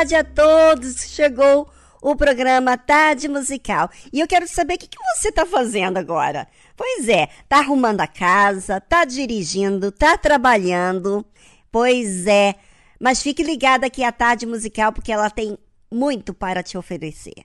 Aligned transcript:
Tarde 0.00 0.14
a 0.14 0.24
todos. 0.24 1.10
Chegou 1.10 1.68
o 2.00 2.16
programa 2.16 2.78
Tarde 2.78 3.28
Musical. 3.28 3.90
E 4.10 4.20
eu 4.20 4.26
quero 4.26 4.48
saber 4.48 4.74
o 4.74 4.78
que, 4.78 4.86
que 4.86 4.96
você 5.14 5.28
está 5.28 5.44
fazendo 5.44 5.98
agora. 5.98 6.48
Pois 6.74 7.06
é, 7.06 7.28
tá 7.46 7.58
arrumando 7.58 8.00
a 8.00 8.06
casa, 8.06 8.80
tá 8.80 9.04
dirigindo, 9.04 9.92
tá 9.92 10.16
trabalhando. 10.16 11.24
Pois 11.70 12.26
é, 12.26 12.54
mas 12.98 13.22
fique 13.22 13.42
ligado 13.42 13.84
aqui 13.84 14.02
à 14.02 14.10
Tarde 14.10 14.46
Musical 14.46 14.90
porque 14.90 15.12
ela 15.12 15.28
tem 15.28 15.58
muito 15.92 16.32
para 16.32 16.62
te 16.62 16.78
oferecer. 16.78 17.44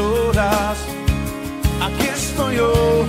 horas. 0.00 0.78
Aquí 1.80 2.06
estoy 2.08 2.56
yo. 2.56 3.04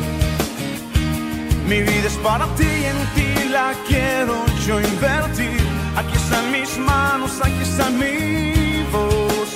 Mi 1.67 1.81
vida 1.81 2.07
es 2.07 2.17
para 2.17 2.45
ti 2.55 2.65
y 2.65 2.85
en 2.93 2.99
ti 3.15 3.49
la 3.49 3.73
quiero 3.87 4.35
yo 4.67 4.79
invertir. 4.79 5.61
Aquí 5.95 6.15
están 6.15 6.51
mis 6.51 6.77
manos, 6.77 7.31
aquí 7.41 7.61
está 7.61 7.89
mi 7.89 8.83
voz. 8.91 9.49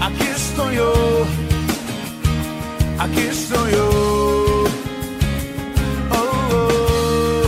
Aquí 0.00 0.26
estoy 0.36 0.76
yo, 0.76 0.92
aquí 2.98 3.20
estoy 3.20 3.72
yo. 3.72 4.64
Oh, 6.10 6.48
oh. 6.52 7.42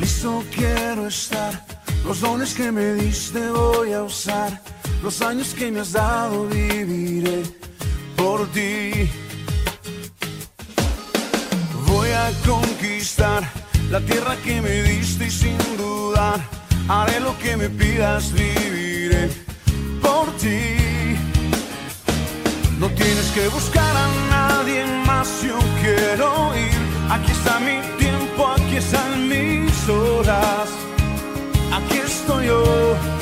Listo 0.00 0.44
quiero 0.54 1.06
estar. 1.06 1.52
Los 2.06 2.20
dones 2.20 2.54
que 2.54 2.70
me 2.70 2.94
diste 2.94 3.50
voy 3.50 3.92
a 3.92 4.02
usar. 4.02 4.60
Los 5.02 5.20
años 5.20 5.52
que 5.52 5.70
me 5.70 5.80
has 5.80 5.92
dado 5.92 6.46
viviré 6.46 7.42
por 8.16 8.46
ti. 8.52 9.10
Voy 11.86 12.08
a 12.10 12.30
conquistar 12.46 13.42
la 13.90 14.00
tierra 14.00 14.36
que 14.44 14.60
me 14.60 14.82
diste 14.84 15.26
y 15.26 15.30
sin 15.30 15.58
dudar 15.76 16.40
haré 16.88 17.20
lo 17.20 17.36
que 17.38 17.56
me 17.56 17.68
pidas, 17.68 18.32
viviré 18.32 19.28
por 20.00 20.30
ti. 20.36 21.16
No 22.78 22.88
tienes 22.90 23.30
que 23.34 23.48
buscar 23.48 23.96
a 23.96 24.08
nadie 24.30 24.84
más, 25.06 25.42
yo 25.42 25.58
quiero 25.80 26.56
ir. 26.56 26.82
Aquí 27.10 27.32
está 27.32 27.58
mi 27.60 27.80
tiempo, 27.98 28.48
aquí 28.48 28.76
están 28.76 29.28
mis 29.28 29.88
horas. 29.88 30.68
Aquí 31.72 31.98
estoy 31.98 32.46
yo. 32.46 33.21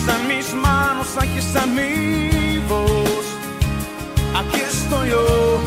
Están 0.00 0.28
mis 0.28 0.54
manos, 0.54 1.08
aquí 1.18 1.38
está 1.38 1.66
mi 1.66 2.56
voz. 2.66 3.26
Aquí 4.34 4.60
estoy 4.60 5.10
yo. 5.10 5.60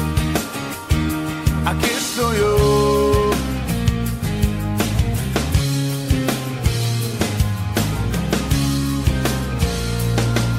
Aquí 1.67 1.85
estoy 1.85 2.37
yo. 2.39 3.31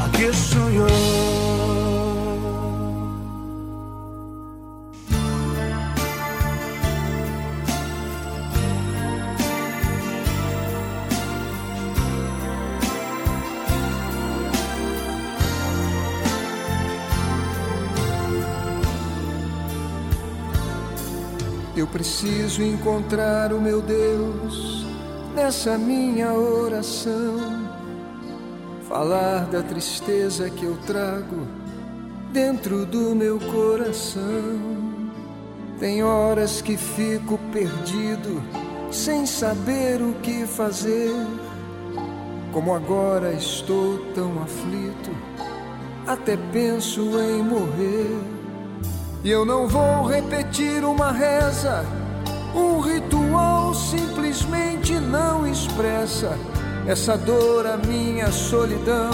Aquí 0.04 0.22
estoy 0.22 0.74
yo. 0.76 1.13
Preciso 22.04 22.62
encontrar 22.62 23.50
o 23.50 23.58
meu 23.58 23.80
Deus 23.80 24.84
nessa 25.34 25.78
minha 25.78 26.34
oração. 26.34 27.66
Falar 28.86 29.46
da 29.46 29.62
tristeza 29.62 30.50
que 30.50 30.66
eu 30.66 30.76
trago 30.86 31.48
dentro 32.30 32.84
do 32.84 33.14
meu 33.14 33.38
coração. 33.40 34.60
Tem 35.80 36.04
horas 36.04 36.60
que 36.60 36.76
fico 36.76 37.38
perdido, 37.50 38.42
sem 38.92 39.24
saber 39.24 40.02
o 40.02 40.12
que 40.20 40.46
fazer. 40.46 41.10
Como 42.52 42.74
agora 42.74 43.32
estou 43.32 43.98
tão 44.14 44.42
aflito, 44.42 45.10
até 46.06 46.36
penso 46.52 47.00
em 47.18 47.42
morrer. 47.42 48.43
E 49.24 49.30
eu 49.30 49.46
não 49.46 49.66
vou 49.66 50.06
repetir 50.06 50.84
uma 50.84 51.10
reza, 51.10 51.82
um 52.54 52.78
ritual 52.78 53.72
simplesmente 53.72 54.92
não 55.00 55.46
expressa 55.46 56.38
essa 56.86 57.16
dor, 57.16 57.66
a 57.66 57.78
minha 57.78 58.30
solidão. 58.30 59.12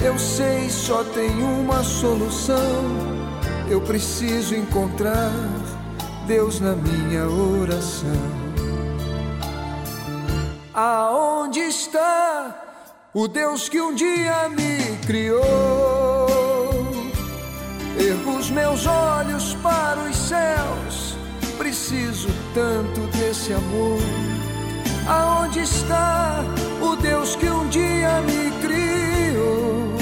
Eu 0.00 0.16
sei, 0.16 0.70
só 0.70 1.02
tem 1.02 1.42
uma 1.42 1.82
solução. 1.82 2.56
Eu 3.68 3.80
preciso 3.80 4.54
encontrar 4.54 5.32
Deus 6.28 6.60
na 6.60 6.76
minha 6.76 7.26
oração. 7.26 8.46
Aonde 10.72 11.58
está 11.58 12.54
o 13.12 13.26
Deus 13.26 13.68
que 13.68 13.80
um 13.80 13.92
dia 13.92 14.48
me 14.50 14.96
criou? 15.04 16.05
Ergo 17.98 18.36
os 18.36 18.50
meus 18.50 18.86
olhos 18.86 19.54
para 19.62 20.00
os 20.00 20.16
céus, 20.16 21.16
preciso 21.56 22.28
tanto 22.52 23.00
desse 23.16 23.52
amor. 23.54 23.98
Aonde 25.08 25.60
está 25.60 26.44
o 26.82 26.96
Deus 26.96 27.36
que 27.36 27.48
um 27.48 27.66
dia 27.68 28.20
me 28.22 28.50
criou? 28.60 29.94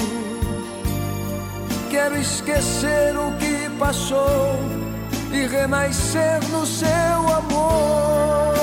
Quero 1.89 2.17
esquecer 2.17 3.15
o 3.15 3.31
que 3.37 3.69
passou 3.79 4.59
e 5.31 5.47
renascer 5.47 6.43
no 6.51 6.65
seu 6.65 6.87
amor. 6.87 8.54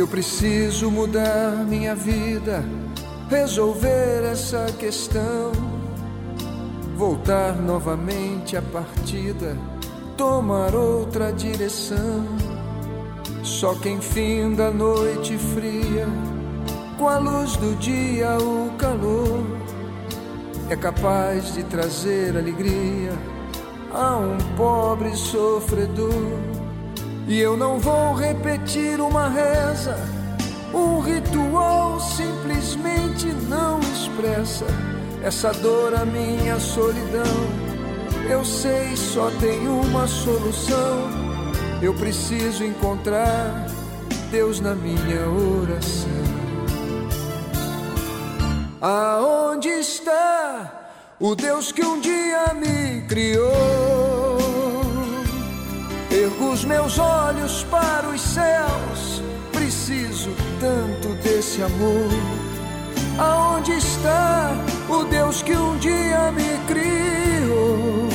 Eu 0.00 0.08
preciso 0.08 0.90
mudar 0.90 1.62
minha 1.68 1.94
vida, 1.94 2.64
resolver 3.28 4.24
essa 4.32 4.64
questão, 4.78 5.52
voltar 6.96 7.54
novamente 7.56 8.56
à 8.56 8.62
partida, 8.62 9.54
tomar 10.16 10.74
outra 10.74 11.30
direção. 11.30 12.24
Só 13.42 13.74
quem 13.74 14.00
finda 14.00 14.68
a 14.68 14.70
noite 14.70 15.36
fria, 15.36 16.06
com 16.98 17.06
a 17.06 17.18
luz 17.18 17.56
do 17.56 17.76
dia, 17.76 18.38
o 18.38 18.70
calor, 18.78 19.44
é 20.70 20.76
capaz 20.76 21.52
de 21.52 21.62
trazer 21.64 22.38
alegria 22.38 23.12
a 23.92 24.16
um 24.16 24.38
pobre 24.56 25.14
sofredor. 25.14 26.59
E 27.30 27.38
eu 27.38 27.56
não 27.56 27.78
vou 27.78 28.12
repetir 28.12 29.00
uma 29.00 29.28
reza, 29.28 29.96
um 30.74 30.98
ritual 30.98 32.00
simplesmente 32.00 33.26
não 33.48 33.78
expressa 33.78 34.66
essa 35.22 35.52
dor, 35.52 35.94
a 35.94 36.04
minha 36.04 36.58
solidão. 36.58 37.22
Eu 38.28 38.44
sei, 38.44 38.96
só 38.96 39.30
tem 39.38 39.68
uma 39.68 40.08
solução. 40.08 41.08
Eu 41.80 41.94
preciso 41.94 42.64
encontrar 42.64 43.64
Deus 44.32 44.58
na 44.58 44.74
minha 44.74 45.28
oração. 45.30 46.10
Aonde 48.80 49.68
está 49.68 50.96
o 51.20 51.36
Deus 51.36 51.70
que 51.70 51.84
um 51.84 52.00
dia 52.00 52.54
me 52.54 53.02
criou? 53.06 53.99
Ergo 56.30 56.52
os 56.52 56.64
meus 56.64 56.98
olhos 56.98 57.64
para 57.64 58.08
os 58.08 58.20
céus, 58.20 59.22
preciso 59.52 60.30
tanto 60.60 61.14
desse 61.22 61.62
amor. 61.62 62.08
Aonde 63.18 63.72
está 63.72 64.52
o 64.88 65.04
Deus 65.04 65.42
que 65.42 65.54
um 65.56 65.76
dia 65.78 66.30
me 66.32 66.58
criou? 66.66 68.08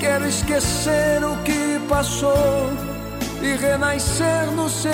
Quero 0.00 0.26
esquecer 0.26 1.22
o 1.24 1.36
que 1.44 1.80
passou 1.88 2.70
e 3.42 3.56
renascer 3.56 4.50
no 4.54 4.68
seu 4.68 4.90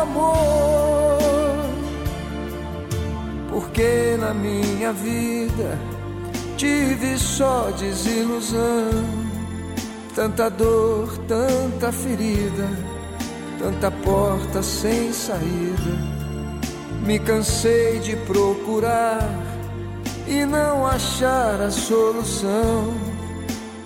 amor. 0.00 1.18
Porque 3.48 4.16
na 4.18 4.34
minha 4.34 4.92
vida 4.92 5.78
tive 6.56 7.18
só 7.18 7.70
desilusão, 7.70 9.21
tanta 10.14 10.50
dor, 10.50 11.16
tanta 11.26 11.90
ferida, 11.90 12.68
tanta 13.58 13.90
porta 13.90 14.62
sem 14.62 15.12
saída. 15.12 16.22
Me 17.04 17.18
cansei 17.18 17.98
de 17.98 18.14
procurar 18.16 19.28
e 20.26 20.44
não 20.44 20.86
achar 20.86 21.60
a 21.60 21.70
solução. 21.70 22.94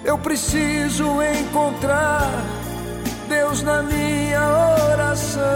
Eu 0.04 0.18
preciso 0.18 1.22
encontrar 1.22 2.30
Deus 3.28 3.62
na 3.62 3.82
minha 3.82 4.40
oração. 4.92 5.46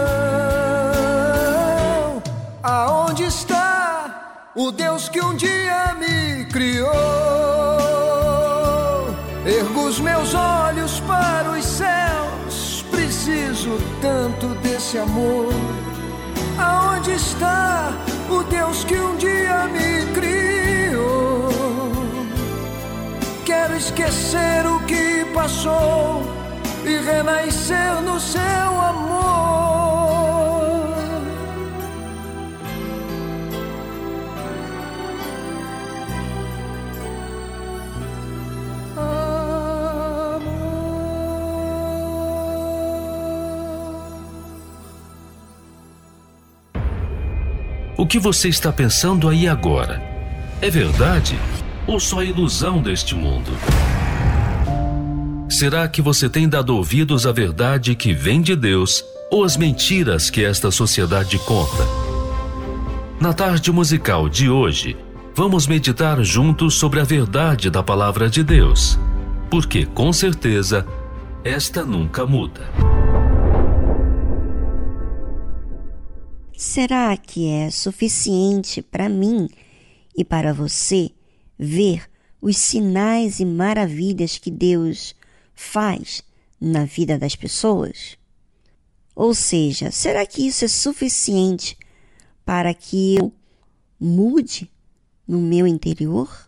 Aonde 2.63 3.23
está 3.23 4.51
o 4.55 4.71
Deus 4.71 5.07
que 5.09 5.21
um 5.21 5.35
dia 5.35 5.95
me 5.95 6.45
criou? 6.45 7.70
Ergo 9.45 9.87
os 9.87 9.99
meus 9.99 10.35
olhos 10.35 10.99
para 10.99 11.49
os 11.49 11.65
céus, 11.65 12.85
preciso 12.91 13.71
tanto 13.99 14.47
desse 14.61 14.99
amor. 14.99 15.51
Aonde 16.59 17.13
está 17.13 17.91
o 18.29 18.43
Deus 18.43 18.83
que 18.83 18.95
um 18.95 19.17
dia 19.17 19.67
me 19.67 20.05
criou? 20.13 21.49
Quero 23.43 23.75
esquecer 23.75 24.67
o 24.67 24.79
que 24.85 25.25
passou 25.33 26.21
e 26.85 26.97
renascer 26.97 27.99
no 28.03 28.19
seu 28.19 28.41
amor. 28.41 29.70
Que 48.11 48.19
você 48.19 48.49
está 48.49 48.73
pensando 48.73 49.29
aí 49.29 49.47
agora? 49.47 50.03
É 50.61 50.69
verdade 50.69 51.39
ou 51.87 51.97
só 51.97 52.21
ilusão 52.21 52.81
deste 52.81 53.15
mundo? 53.15 53.49
Será 55.49 55.87
que 55.87 56.01
você 56.01 56.27
tem 56.27 56.49
dado 56.49 56.75
ouvidos 56.75 57.25
à 57.25 57.31
verdade 57.31 57.95
que 57.95 58.13
vem 58.13 58.41
de 58.41 58.53
Deus 58.53 59.01
ou 59.31 59.45
às 59.45 59.55
mentiras 59.55 60.29
que 60.29 60.43
esta 60.43 60.69
sociedade 60.71 61.39
conta? 61.39 61.87
Na 63.17 63.31
tarde 63.31 63.71
musical 63.71 64.27
de 64.27 64.49
hoje, 64.49 64.97
vamos 65.33 65.65
meditar 65.65 66.21
juntos 66.21 66.73
sobre 66.73 66.99
a 66.99 67.05
verdade 67.05 67.69
da 67.69 67.81
palavra 67.81 68.29
de 68.29 68.43
Deus, 68.43 68.99
porque 69.49 69.85
com 69.85 70.11
certeza 70.11 70.85
esta 71.45 71.85
nunca 71.85 72.25
muda. 72.25 73.00
Será 76.63 77.17
que 77.17 77.47
é 77.49 77.71
suficiente 77.71 78.83
para 78.83 79.09
mim 79.09 79.49
e 80.15 80.23
para 80.23 80.53
você 80.53 81.09
ver 81.57 82.07
os 82.39 82.55
sinais 82.55 83.39
e 83.39 83.45
maravilhas 83.45 84.37
que 84.37 84.51
Deus 84.51 85.15
faz 85.55 86.21
na 86.61 86.85
vida 86.85 87.17
das 87.17 87.35
pessoas? 87.35 88.15
Ou 89.15 89.33
seja, 89.33 89.89
será 89.89 90.23
que 90.23 90.45
isso 90.45 90.63
é 90.63 90.67
suficiente 90.67 91.75
para 92.45 92.75
que 92.75 93.15
eu 93.15 93.33
mude 93.99 94.69
no 95.27 95.41
meu 95.41 95.65
interior? 95.65 96.47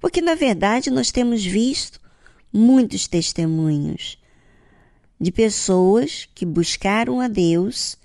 Porque 0.00 0.20
na 0.20 0.34
verdade 0.34 0.90
nós 0.90 1.12
temos 1.12 1.44
visto 1.44 2.00
muitos 2.52 3.06
testemunhos 3.06 4.18
de 5.20 5.30
pessoas 5.30 6.28
que 6.34 6.44
buscaram 6.44 7.20
a 7.20 7.28
Deus 7.28 7.96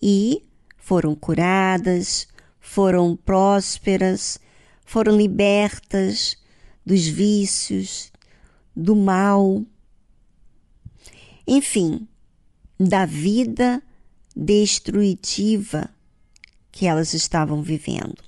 e 0.00 0.44
foram 0.80 1.14
curadas, 1.14 2.26
foram 2.58 3.16
prósperas, 3.16 4.40
foram 4.84 5.16
libertas 5.16 6.36
dos 6.84 7.06
vícios, 7.06 8.10
do 8.74 8.96
mal, 8.96 9.62
enfim, 11.46 12.08
da 12.78 13.06
vida 13.06 13.82
destrutiva 14.34 15.88
que 16.72 16.86
elas 16.86 17.12
estavam 17.14 17.62
vivendo. 17.62 18.22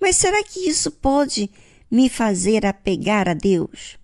Mas 0.00 0.16
será 0.16 0.42
que 0.42 0.68
isso 0.68 0.90
pode 0.90 1.50
me 1.90 2.08
fazer 2.08 2.64
apegar 2.64 3.28
a 3.28 3.34
Deus? 3.34 3.98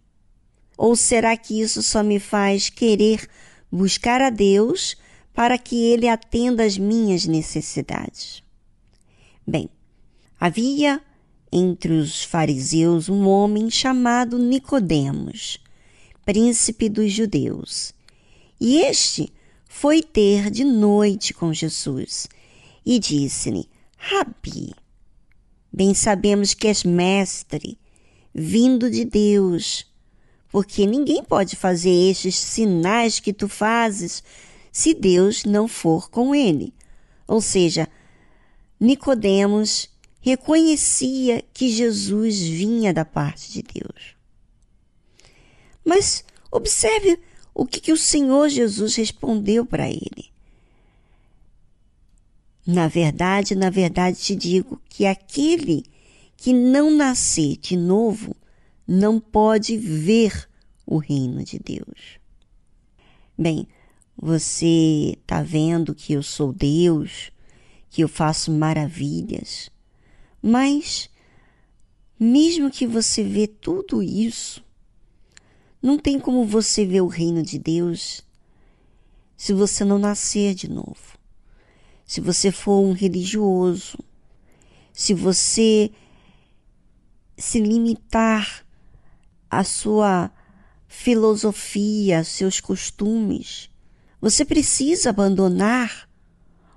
Ou 0.77 0.95
será 0.95 1.37
que 1.37 1.61
isso 1.61 1.83
só 1.83 2.03
me 2.03 2.21
faz 2.21 2.69
querer 2.69 3.29
buscar 3.71 4.21
a 4.21 4.31
Deus 4.31 4.97
para 5.33 5.57
que 5.59 5.77
Ele 5.77 6.09
atenda 6.09 6.65
às 6.65 6.77
minhas 6.77 7.27
necessidades? 7.27 8.43
Bem, 9.47 9.69
havia 10.39 11.03
entre 11.51 11.93
os 11.93 12.25
fariseus 12.25 13.09
um 13.09 13.29
homem 13.29 13.71
chamado 13.71 14.39
Nicodemos, 14.39 15.59
príncipe 16.25 16.89
dos 16.89 17.13
judeus. 17.13 17.93
E 18.61 18.79
este 18.79 19.33
foi 19.69 20.03
ter 20.03 20.51
de 20.51 20.65
noite 20.65 21.35
com 21.35 21.53
Jesus 21.53 22.29
e 22.85 22.99
disse-lhe: 22.99 23.69
Rabi, 23.97 24.73
bem 25.73 25.95
sabemos 25.95 26.55
que 26.55 26.69
és 26.69 26.85
mestre, 26.85 27.79
vindo 28.35 28.91
de 28.91 29.05
Deus, 29.05 29.87
porque 30.51 30.87
ninguém 30.87 31.25
pode 31.25 31.57
fazer 31.57 32.11
estes 32.11 32.37
sinais 32.37 33.19
que 33.19 33.33
tu 33.33 33.49
fazes 33.49 34.23
se 34.73 34.95
Deus 34.95 35.45
não 35.45 35.69
for 35.69 36.11
com 36.11 36.35
ele. 36.35 36.75
Ou 37.29 37.43
seja, 37.43 37.87
Nicodemos 38.81 39.91
reconhecia 40.21 41.45
que 41.53 41.69
Jesus 41.69 42.41
vinha 42.41 42.93
da 42.93 43.05
parte 43.05 43.53
de 43.53 43.63
Deus. 43.63 44.17
Mas 45.85 46.25
observe 46.51 47.21
o 47.55 47.67
que, 47.67 47.81
que 47.81 47.93
o 47.93 47.97
Senhor 47.97 48.49
Jesus 48.49 48.97
respondeu 48.97 49.67
para 49.67 49.89
ele. 49.89 50.33
Na 52.67 52.89
verdade, 52.89 53.55
na 53.55 53.69
verdade 53.69 54.19
te 54.19 54.35
digo 54.35 54.81
que 54.89 55.05
aquele 55.05 55.85
que 56.37 56.53
não 56.53 56.91
nascer 56.91 57.57
de 57.57 57.77
novo 57.77 58.35
não 58.87 59.21
pode 59.21 59.77
ver 59.77 60.49
o 60.87 60.99
reino 60.99 61.45
de 61.45 61.59
Deus. 61.59 62.19
Bem, 63.37 63.67
você 64.17 65.17
está 65.21 65.43
vendo 65.43 65.95
que 65.95 66.13
eu 66.13 66.23
sou 66.23 66.53
Deus, 66.53 67.31
que 67.91 68.03
eu 68.03 68.09
faço 68.09 68.51
maravilhas, 68.51 69.71
mas, 70.41 71.09
mesmo 72.19 72.71
que 72.71 72.87
você 72.87 73.23
vê 73.23 73.47
tudo 73.47 74.03
isso, 74.03 74.65
não 75.81 75.99
tem 75.99 76.19
como 76.19 76.45
você 76.45 76.87
ver 76.87 77.01
o 77.01 77.07
reino 77.07 77.43
de 77.43 77.59
Deus 77.59 78.23
se 79.37 79.53
você 79.53 79.85
não 79.85 79.99
nascer 79.99 80.55
de 80.55 80.69
novo. 80.69 81.19
Se 82.07 82.21
você 82.21 82.53
for 82.53 82.81
um 82.81 82.93
religioso, 82.93 83.99
se 84.93 85.15
você 85.15 85.91
se 87.37 87.59
limitar 87.59 88.65
à 89.51 89.65
sua 89.65 90.31
filosofia, 90.87 92.23
seus 92.23 92.61
costumes, 92.61 93.72
você 94.23 94.45
precisa 94.45 95.11
abandonar 95.11 96.09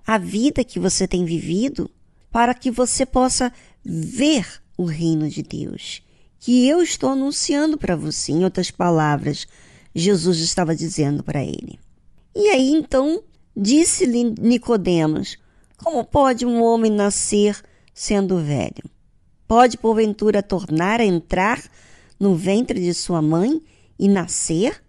a 0.05 0.17
vida 0.17 0.63
que 0.63 0.79
você 0.79 1.07
tem 1.07 1.23
vivido 1.23 1.87
para 2.31 2.55
que 2.55 2.71
você 2.71 3.05
possa 3.05 3.53
ver 3.85 4.47
o 4.75 4.85
reino 4.85 5.29
de 5.29 5.43
Deus, 5.43 6.01
que 6.39 6.67
eu 6.67 6.81
estou 6.81 7.11
anunciando 7.11 7.77
para 7.77 7.95
você. 7.95 8.31
Em 8.31 8.43
outras 8.43 8.71
palavras, 8.71 9.45
Jesus 9.93 10.39
estava 10.39 10.75
dizendo 10.75 11.23
para 11.23 11.43
ele. 11.43 11.79
E 12.35 12.49
aí 12.49 12.71
então 12.71 13.23
disse-lhe 13.55 14.35
Nicodemos: 14.41 15.37
Como 15.77 16.03
pode 16.03 16.47
um 16.47 16.63
homem 16.63 16.91
nascer 16.91 17.61
sendo 17.93 18.39
velho? 18.39 18.89
Pode 19.47 19.77
porventura 19.77 20.41
tornar 20.41 20.99
a 20.99 21.05
entrar 21.05 21.63
no 22.19 22.33
ventre 22.33 22.79
de 22.79 22.93
sua 22.95 23.21
mãe 23.21 23.61
e 23.99 24.07
nascer? 24.07 24.83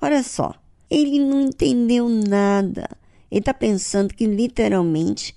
Olha 0.00 0.22
só, 0.22 0.61
ele 0.92 1.18
não 1.18 1.40
entendeu 1.40 2.06
nada. 2.06 2.86
Ele 3.30 3.40
está 3.40 3.54
pensando 3.54 4.12
que 4.12 4.26
literalmente 4.26 5.34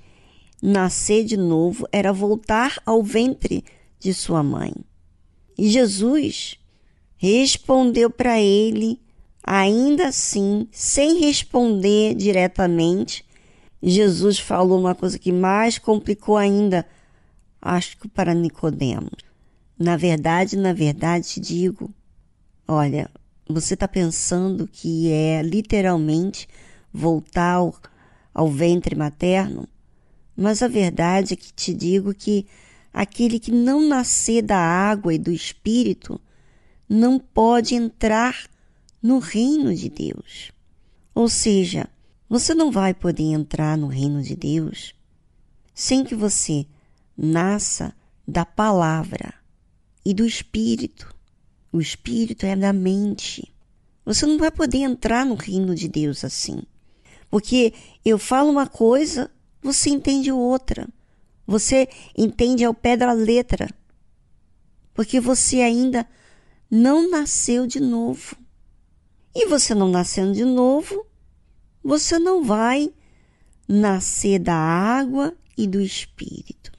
nascer 0.61 1.23
de 1.23 1.37
novo 1.37 1.87
era 1.93 2.11
voltar 2.11 2.81
ao 2.85 3.01
ventre 3.01 3.63
de 3.97 4.13
sua 4.13 4.43
mãe. 4.43 4.73
E 5.57 5.69
Jesus 5.69 6.59
respondeu 7.15 8.09
para 8.09 8.37
ele, 8.37 8.99
ainda 9.41 10.09
assim, 10.09 10.67
sem 10.71 11.19
responder 11.19 12.15
diretamente. 12.15 13.23
Jesus 13.81 14.37
falou 14.37 14.77
uma 14.77 14.93
coisa 14.93 15.17
que 15.17 15.31
mais 15.31 15.77
complicou 15.77 16.35
ainda, 16.35 16.85
acho 17.61 17.97
que 17.97 18.09
para 18.09 18.33
Nicodemos. 18.33 19.23
Na 19.79 19.95
verdade, 19.95 20.57
na 20.57 20.73
verdade, 20.73 21.27
te 21.29 21.39
digo, 21.39 21.89
olha, 22.67 23.09
você 23.47 23.73
está 23.75 23.87
pensando 23.87 24.67
que 24.67 25.11
é 25.11 25.41
literalmente 25.41 26.47
voltar 26.91 27.53
ao, 27.53 27.75
ao 28.33 28.49
ventre 28.49 28.95
materno? 28.95 29.67
Mas 30.35 30.61
a 30.61 30.67
verdade 30.67 31.33
é 31.33 31.37
que 31.37 31.53
te 31.53 31.73
digo 31.73 32.13
que 32.13 32.45
aquele 32.93 33.39
que 33.39 33.51
não 33.51 33.87
nascer 33.87 34.41
da 34.41 34.57
água 34.57 35.13
e 35.13 35.17
do 35.17 35.31
espírito 35.31 36.19
não 36.87 37.19
pode 37.19 37.75
entrar 37.75 38.47
no 39.01 39.19
reino 39.19 39.73
de 39.73 39.89
Deus. 39.89 40.51
Ou 41.13 41.29
seja, 41.29 41.87
você 42.27 42.53
não 42.53 42.71
vai 42.71 42.93
poder 42.93 43.23
entrar 43.23 43.77
no 43.77 43.87
reino 43.87 44.21
de 44.21 44.35
Deus 44.35 44.93
sem 45.73 46.03
que 46.03 46.15
você 46.15 46.65
nasça 47.17 47.93
da 48.27 48.45
palavra 48.45 49.33
e 50.03 50.13
do 50.13 50.25
espírito. 50.25 51.14
O 51.75 51.81
espírito 51.81 52.45
é 52.45 52.55
da 52.55 52.71
mente. 52.71 53.53
Você 54.05 54.25
não 54.25 54.37
vai 54.37 54.49
poder 54.49 54.77
entrar 54.77 55.25
no 55.25 55.35
reino 55.35 55.75
de 55.75 55.89
Deus 55.89 56.23
assim. 56.23 56.61
Porque 57.29 57.73
eu 58.05 58.17
falo 58.17 58.49
uma 58.49 58.65
coisa, 58.65 59.29
você 59.61 59.89
entende 59.89 60.31
outra. 60.31 60.87
Você 61.45 61.89
entende 62.17 62.63
ao 62.63 62.73
pé 62.73 62.95
da 62.95 63.11
letra. 63.11 63.69
Porque 64.93 65.19
você 65.19 65.57
ainda 65.57 66.07
não 66.71 67.11
nasceu 67.11 67.67
de 67.67 67.81
novo. 67.81 68.37
E 69.35 69.45
você 69.47 69.75
não 69.75 69.89
nascendo 69.89 70.31
de 70.31 70.45
novo, 70.45 71.05
você 71.83 72.17
não 72.17 72.41
vai 72.41 72.89
nascer 73.67 74.39
da 74.39 74.55
água 74.55 75.35
e 75.57 75.67
do 75.67 75.81
espírito. 75.81 76.71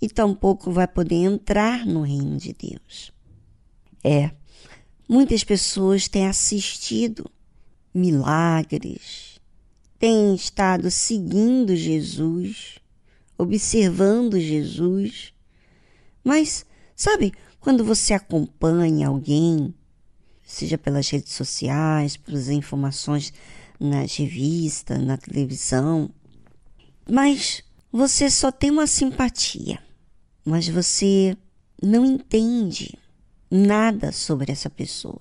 E 0.00 0.08
tampouco 0.08 0.72
vai 0.72 0.88
poder 0.88 1.16
entrar 1.16 1.84
no 1.84 2.00
reino 2.00 2.38
de 2.38 2.54
Deus. 2.54 3.17
É, 4.02 4.30
muitas 5.08 5.42
pessoas 5.42 6.08
têm 6.08 6.26
assistido 6.26 7.30
milagres, 7.92 9.40
têm 9.98 10.34
estado 10.34 10.90
seguindo 10.90 11.74
Jesus, 11.74 12.78
observando 13.36 14.38
Jesus. 14.38 15.32
Mas, 16.22 16.64
sabe, 16.94 17.32
quando 17.60 17.84
você 17.84 18.14
acompanha 18.14 19.08
alguém, 19.08 19.74
seja 20.46 20.78
pelas 20.78 21.08
redes 21.10 21.32
sociais, 21.32 22.16
pelas 22.16 22.48
informações 22.48 23.32
nas 23.80 24.16
revistas, 24.16 25.02
na 25.02 25.16
televisão, 25.16 26.10
mas 27.08 27.62
você 27.90 28.30
só 28.30 28.52
tem 28.52 28.70
uma 28.70 28.86
simpatia, 28.86 29.78
mas 30.44 30.68
você 30.68 31.36
não 31.82 32.04
entende 32.04 32.98
nada 33.50 34.12
sobre 34.12 34.52
essa 34.52 34.68
pessoa. 34.68 35.20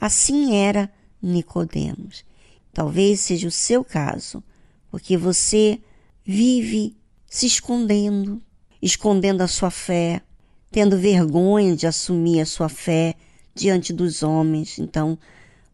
Assim 0.00 0.56
era 0.56 0.90
Nicodemos. 1.20 2.24
Talvez 2.72 3.20
seja 3.20 3.48
o 3.48 3.50
seu 3.50 3.84
caso, 3.84 4.42
porque 4.90 5.16
você 5.16 5.80
vive 6.24 6.96
se 7.26 7.46
escondendo, 7.46 8.40
escondendo 8.80 9.42
a 9.42 9.48
sua 9.48 9.70
fé, 9.70 10.22
tendo 10.70 10.96
vergonha 10.96 11.74
de 11.74 11.86
assumir 11.86 12.40
a 12.40 12.46
sua 12.46 12.68
fé 12.68 13.14
diante 13.54 13.92
dos 13.92 14.22
homens. 14.22 14.78
Então, 14.78 15.18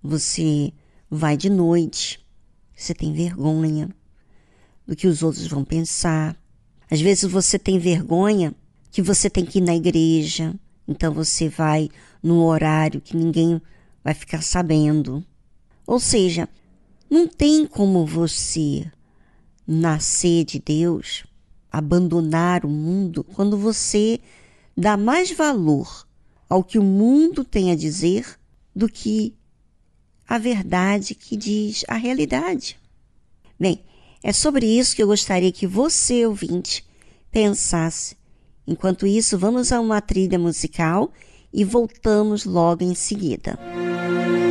você 0.03 0.73
vai 1.11 1.37
de 1.37 1.51
noite, 1.51 2.25
você 2.75 2.95
tem 2.95 3.13
vergonha 3.13 3.89
do 4.87 4.97
que 4.97 5.07
os 5.07 5.23
outros 5.23 5.47
vão 5.47 5.65
pensar. 5.65 6.37
Às 6.91 7.01
vezes 7.01 7.31
você 7.31 7.59
tem 7.59 7.79
vergonha 7.79 8.55
que 8.91 9.03
você 9.03 9.29
tem 9.29 9.45
que 9.45 9.59
ir 9.59 9.63
na 9.63 9.75
igreja, 9.75 10.55
então 10.87 11.13
você 11.13 11.49
vai 11.49 11.89
num 12.23 12.43
horário 12.43 13.01
que 13.01 13.17
ninguém 13.17 13.61
vai 14.03 14.15
ficar 14.15 14.43
sabendo. 14.43 15.25
Ou 15.87 15.99
seja, 15.99 16.49
não 17.09 17.27
tem 17.27 17.67
como 17.67 18.07
você 18.07 18.91
nascer 19.67 20.45
de 20.45 20.59
Deus 20.59 21.25
abandonar 21.71 22.65
o 22.65 22.69
mundo 22.69 23.25
quando 23.25 23.57
você 23.59 24.21
dá 24.77 24.97
mais 24.97 25.31
valor 25.33 26.07
ao 26.49 26.63
que 26.63 26.79
o 26.79 26.83
mundo 26.83 27.45
tem 27.45 27.73
a 27.73 27.77
dizer 27.77 28.39
do 28.75 28.89
que 28.89 29.35
a 30.27 30.39
verdade 30.39 31.15
que 31.15 31.37
diz 31.37 31.85
a 31.89 31.95
realidade. 31.95 32.79
Bem, 33.59 33.85
é 34.23 34.33
sobre 34.33 34.67
isso 34.67 34.95
que 34.97 35.03
eu 35.03 35.07
gostaria 35.07 35.53
que 35.53 35.67
você, 35.67 36.25
ouvinte, 36.27 36.85
pensasse. 37.31 38.17
Enquanto 38.67 39.07
isso, 39.07 39.39
vamos 39.39 39.73
a 39.73 39.81
uma 39.81 40.01
trilha 40.01 40.39
musical 40.39 41.13
e 41.53 41.65
voltamos 41.65 42.45
logo 42.45 42.83
em 42.83 42.95
seguida. 42.95 43.59
Viviane, 43.59 44.44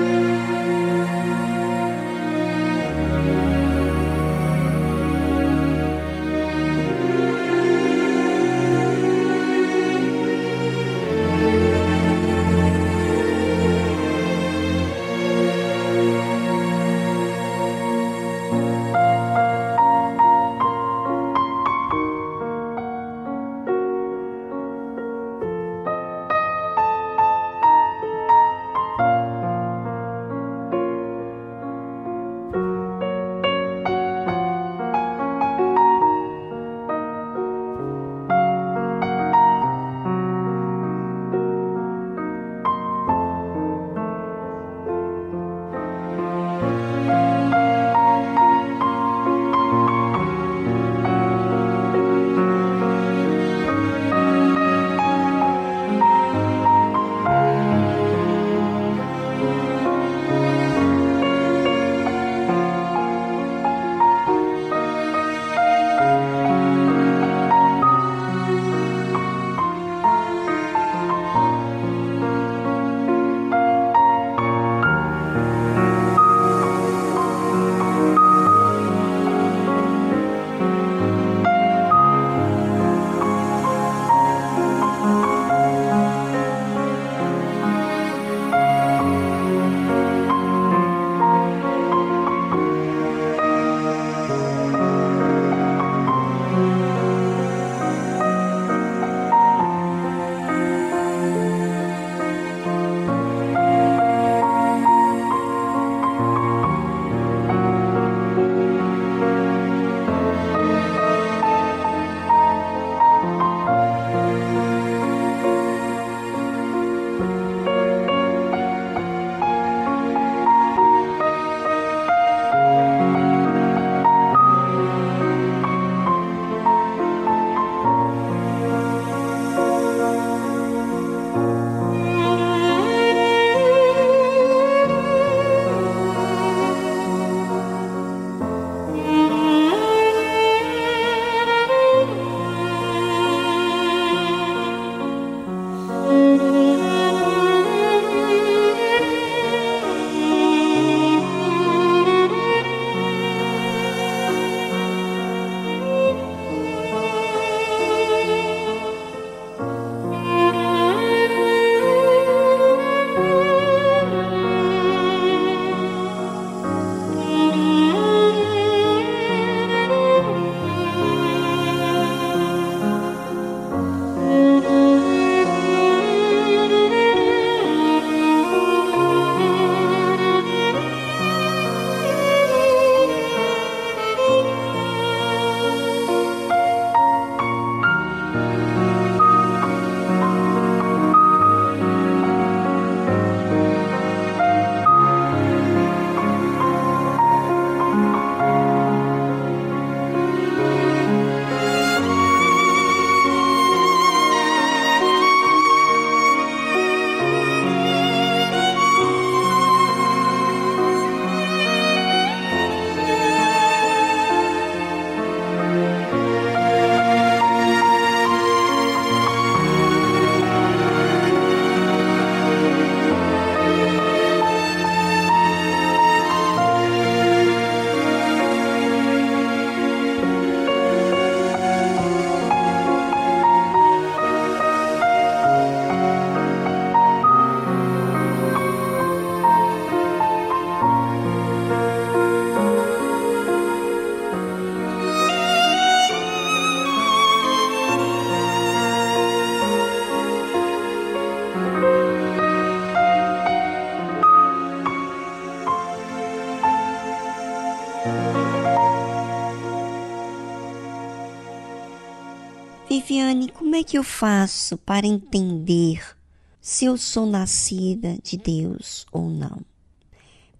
que 263.83 263.97
eu 263.97 264.03
faço 264.03 264.77
para 264.77 265.05
entender 265.05 266.15
se 266.61 266.85
eu 266.85 266.97
sou 266.97 267.25
nascida 267.25 268.17
de 268.23 268.37
Deus 268.37 269.05
ou 269.11 269.29
não? 269.29 269.61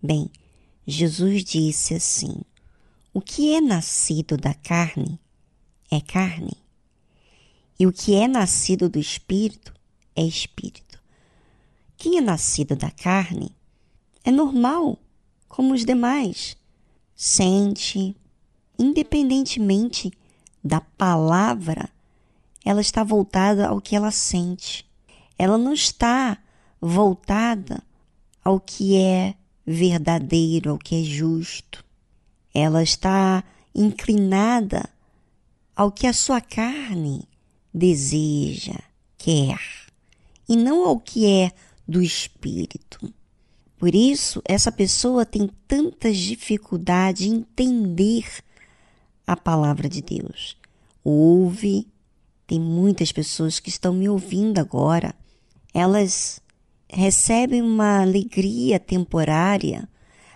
Bem, 0.01 0.29
Jesus 0.85 1.43
disse 1.43 1.93
assim: 1.93 2.41
o 3.13 3.21
que 3.21 3.53
é 3.53 3.61
nascido 3.61 4.35
da 4.35 4.53
carne 4.53 5.19
é 5.89 6.01
carne, 6.01 6.57
e 7.79 7.85
o 7.85 7.93
que 7.93 8.15
é 8.15 8.27
nascido 8.27 8.89
do 8.89 8.99
espírito 8.99 9.73
é 10.15 10.23
espírito. 10.23 11.01
Quem 11.95 12.17
é 12.17 12.21
nascido 12.21 12.75
da 12.75 12.91
carne 12.91 13.55
é 14.23 14.31
normal, 14.31 14.99
como 15.47 15.73
os 15.73 15.85
demais, 15.85 16.57
sente, 17.15 18.15
independentemente 18.77 20.11
da 20.63 20.81
palavra 20.81 21.89
ela 22.65 22.81
está 22.81 23.03
voltada 23.03 23.67
ao 23.67 23.81
que 23.81 23.95
ela 23.95 24.11
sente. 24.11 24.85
Ela 25.37 25.57
não 25.57 25.73
está 25.73 26.37
voltada 26.79 27.83
ao 28.43 28.59
que 28.59 28.97
é 28.97 29.35
verdadeiro, 29.65 30.71
ao 30.71 30.77
que 30.77 31.01
é 31.01 31.03
justo. 31.03 31.83
Ela 32.53 32.83
está 32.83 33.43
inclinada 33.73 34.89
ao 35.75 35.91
que 35.91 36.05
a 36.05 36.13
sua 36.13 36.39
carne 36.39 37.27
deseja, 37.73 38.79
quer, 39.17 39.59
e 40.47 40.55
não 40.55 40.85
ao 40.85 40.99
que 40.99 41.25
é 41.25 41.51
do 41.87 42.01
espírito. 42.01 43.11
Por 43.77 43.93
isso, 43.93 44.41
essa 44.45 44.71
pessoa 44.71 45.25
tem 45.25 45.49
tantas 45.67 46.17
dificuldades 46.17 47.25
em 47.27 47.37
entender 47.37 48.25
a 49.25 49.35
palavra 49.35 49.89
de 49.89 50.01
Deus. 50.01 50.55
Ouve, 51.03 51.87
tem 52.45 52.59
muitas 52.59 53.11
pessoas 53.11 53.59
que 53.59 53.69
estão 53.69 53.93
me 53.93 54.07
ouvindo 54.09 54.59
agora. 54.59 55.15
Elas 55.73 56.41
recebem 56.89 57.61
uma 57.61 58.01
alegria 58.01 58.79
temporária 58.79 59.87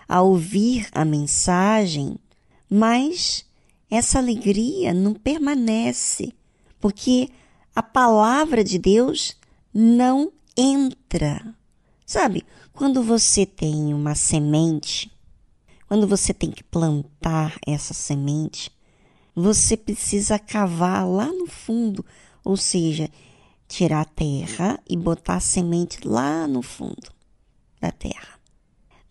ao 0.08 0.30
ouvir 0.30 0.88
a 0.92 1.04
mensagem, 1.04 2.18
mas 2.70 3.46
essa 3.90 4.20
alegria 4.20 4.94
não 4.94 5.14
permanece, 5.14 6.34
porque 6.80 7.30
a 7.76 7.84
palavra 7.84 8.64
de 8.64 8.78
Deus 8.78 9.36
não 9.74 10.32
entra. 10.56 11.56
Sabe, 12.06 12.46
quando 12.74 13.04
você 13.04 13.46
tem 13.46 13.94
uma 13.94 14.16
semente, 14.16 15.12
quando 15.88 16.08
você 16.08 16.34
tem 16.34 16.50
que 16.50 16.64
plantar 16.64 17.58
essa 17.66 17.94
semente, 17.94 18.72
você 19.40 19.78
precisa 19.78 20.40
cavar 20.40 21.08
lá 21.08 21.28
no 21.28 21.46
fundo, 21.46 22.04
ou 22.44 22.58
seja, 22.58 23.08
tirar 23.68 24.02
a 24.02 24.06
terra 24.06 24.80
e 24.90 24.98
botar 24.98 25.36
a 25.36 25.40
semente 25.40 26.08
lá 26.08 26.48
no 26.48 26.64
fundo 26.64 27.12
da 27.80 27.92
terra. 27.92 28.40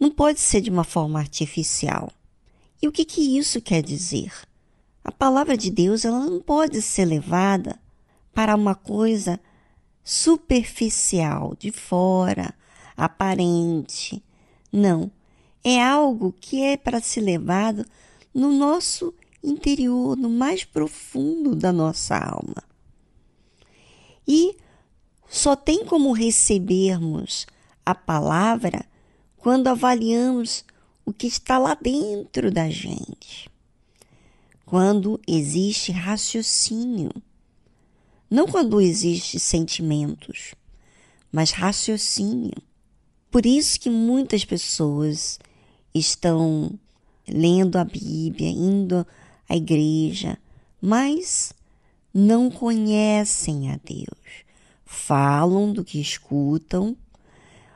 Não 0.00 0.10
pode 0.10 0.40
ser 0.40 0.60
de 0.62 0.68
uma 0.68 0.82
forma 0.82 1.20
artificial. 1.20 2.10
E 2.82 2.88
o 2.88 2.92
que, 2.92 3.04
que 3.04 3.38
isso 3.38 3.60
quer 3.60 3.84
dizer? 3.84 4.32
A 5.04 5.12
palavra 5.12 5.56
de 5.56 5.70
Deus 5.70 6.04
ela 6.04 6.18
não 6.18 6.40
pode 6.40 6.82
ser 6.82 7.04
levada 7.04 7.78
para 8.34 8.56
uma 8.56 8.74
coisa 8.74 9.38
superficial, 10.02 11.54
de 11.56 11.70
fora, 11.70 12.52
aparente. 12.96 14.20
Não. 14.72 15.08
É 15.62 15.80
algo 15.80 16.34
que 16.40 16.64
é 16.64 16.76
para 16.76 17.00
ser 17.00 17.20
levado 17.20 17.86
no 18.34 18.50
nosso 18.50 19.14
interior, 19.48 20.16
no 20.16 20.28
mais 20.28 20.64
profundo 20.64 21.54
da 21.54 21.72
nossa 21.72 22.16
alma. 22.16 22.62
E 24.26 24.56
só 25.28 25.54
tem 25.54 25.84
como 25.84 26.12
recebermos 26.12 27.46
a 27.84 27.94
palavra 27.94 28.84
quando 29.36 29.68
avaliamos 29.68 30.64
o 31.04 31.12
que 31.12 31.28
está 31.28 31.58
lá 31.58 31.74
dentro 31.74 32.50
da 32.50 32.68
gente. 32.68 33.48
Quando 34.64 35.20
existe 35.26 35.92
raciocínio. 35.92 37.12
Não 38.28 38.48
quando 38.48 38.80
existe 38.80 39.38
sentimentos, 39.38 40.56
mas 41.30 41.52
raciocínio. 41.52 42.60
Por 43.30 43.46
isso 43.46 43.78
que 43.78 43.88
muitas 43.88 44.44
pessoas 44.44 45.38
estão 45.94 46.76
lendo 47.28 47.76
a 47.76 47.84
Bíblia, 47.84 48.48
indo 48.48 49.06
a 49.48 49.56
igreja, 49.56 50.38
mas 50.80 51.52
não 52.12 52.50
conhecem 52.50 53.70
a 53.70 53.78
Deus. 53.84 54.44
Falam 54.84 55.72
do 55.72 55.84
que 55.84 56.00
escutam, 56.00 56.96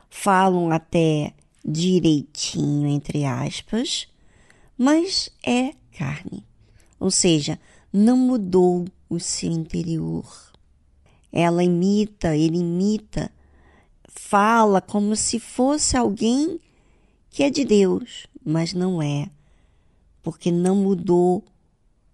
falam 0.08 0.70
até 0.70 1.34
direitinho, 1.64 2.88
entre 2.88 3.24
aspas, 3.24 4.08
mas 4.76 5.30
é 5.44 5.74
carne. 5.96 6.44
Ou 6.98 7.10
seja, 7.10 7.58
não 7.92 8.16
mudou 8.16 8.86
o 9.08 9.18
seu 9.18 9.50
interior. 9.50 10.52
Ela 11.32 11.62
imita, 11.62 12.36
ele 12.36 12.58
imita, 12.58 13.30
fala 14.08 14.80
como 14.80 15.14
se 15.14 15.38
fosse 15.38 15.96
alguém 15.96 16.58
que 17.30 17.42
é 17.42 17.50
de 17.50 17.64
Deus, 17.64 18.26
mas 18.44 18.72
não 18.72 19.00
é, 19.00 19.30
porque 20.22 20.50
não 20.50 20.76
mudou 20.76 21.44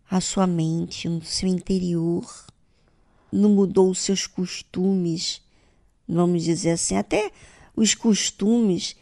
a 0.09 0.21
sua 0.21 0.47
mente, 0.47 1.09
no 1.09 1.23
seu 1.23 1.49
interior, 1.49 2.47
não 3.31 3.51
mudou 3.51 3.91
os 3.91 3.99
seus 3.99 4.27
costumes, 4.27 5.43
vamos 6.09 6.45
dizer 6.45 6.71
assim, 6.71 6.97
até 6.97 7.33
os 7.75 7.95
costumes 7.95 8.97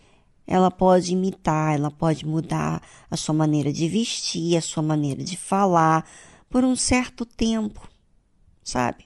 ela 0.46 0.70
pode 0.70 1.12
imitar, 1.12 1.74
ela 1.74 1.90
pode 1.90 2.26
mudar 2.26 2.82
a 3.10 3.16
sua 3.16 3.34
maneira 3.34 3.72
de 3.72 3.88
vestir, 3.88 4.56
a 4.56 4.62
sua 4.62 4.82
maneira 4.82 5.22
de 5.22 5.36
falar 5.36 6.08
por 6.48 6.64
um 6.64 6.76
certo 6.76 7.24
tempo, 7.24 7.88
sabe? 8.62 9.04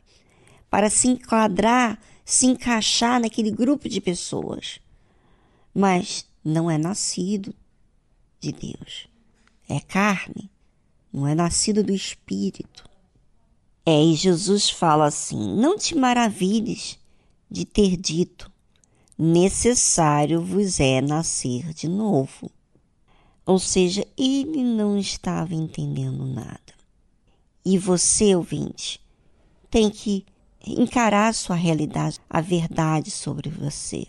Para 0.71 0.91
se 0.91 1.09
enquadrar, 1.09 2.01
se 2.25 2.47
encaixar 2.47 3.21
naquele 3.21 3.51
grupo 3.51 3.89
de 3.89 4.01
pessoas. 4.01 4.81
Mas 5.73 6.27
não 6.45 6.71
é 6.71 6.77
nascido 6.77 7.55
de 8.41 8.53
Deus, 8.53 9.09
é 9.69 9.81
carne 9.81 10.51
não 11.13 11.27
é 11.27 11.35
nascido 11.35 11.83
do 11.83 11.93
Espírito. 11.93 12.89
É, 13.85 14.05
e 14.05 14.15
Jesus 14.15 14.69
fala 14.69 15.07
assim: 15.07 15.57
Não 15.57 15.79
te 15.79 15.95
maravilhes 15.95 16.99
de 17.51 17.65
ter 17.65 17.97
dito, 17.97 18.51
necessário 19.17 20.43
vos 20.43 20.79
é 20.79 21.01
nascer 21.01 21.73
de 21.73 21.89
novo. 21.89 22.51
Ou 23.47 23.59
seja, 23.59 24.07
ele 24.17 24.63
não 24.63 24.99
estava 24.99 25.55
entendendo 25.55 26.27
nada. 26.27 26.75
E 27.65 27.79
você, 27.79 28.37
ouvinte, 28.37 29.01
tem 29.71 29.89
que 29.89 30.27
encarar 30.67 31.29
a 31.29 31.33
sua 31.33 31.57
realidade, 31.57 32.21
a 32.29 32.41
verdade 32.41 33.11
sobre 33.11 33.49
você. 33.49 34.07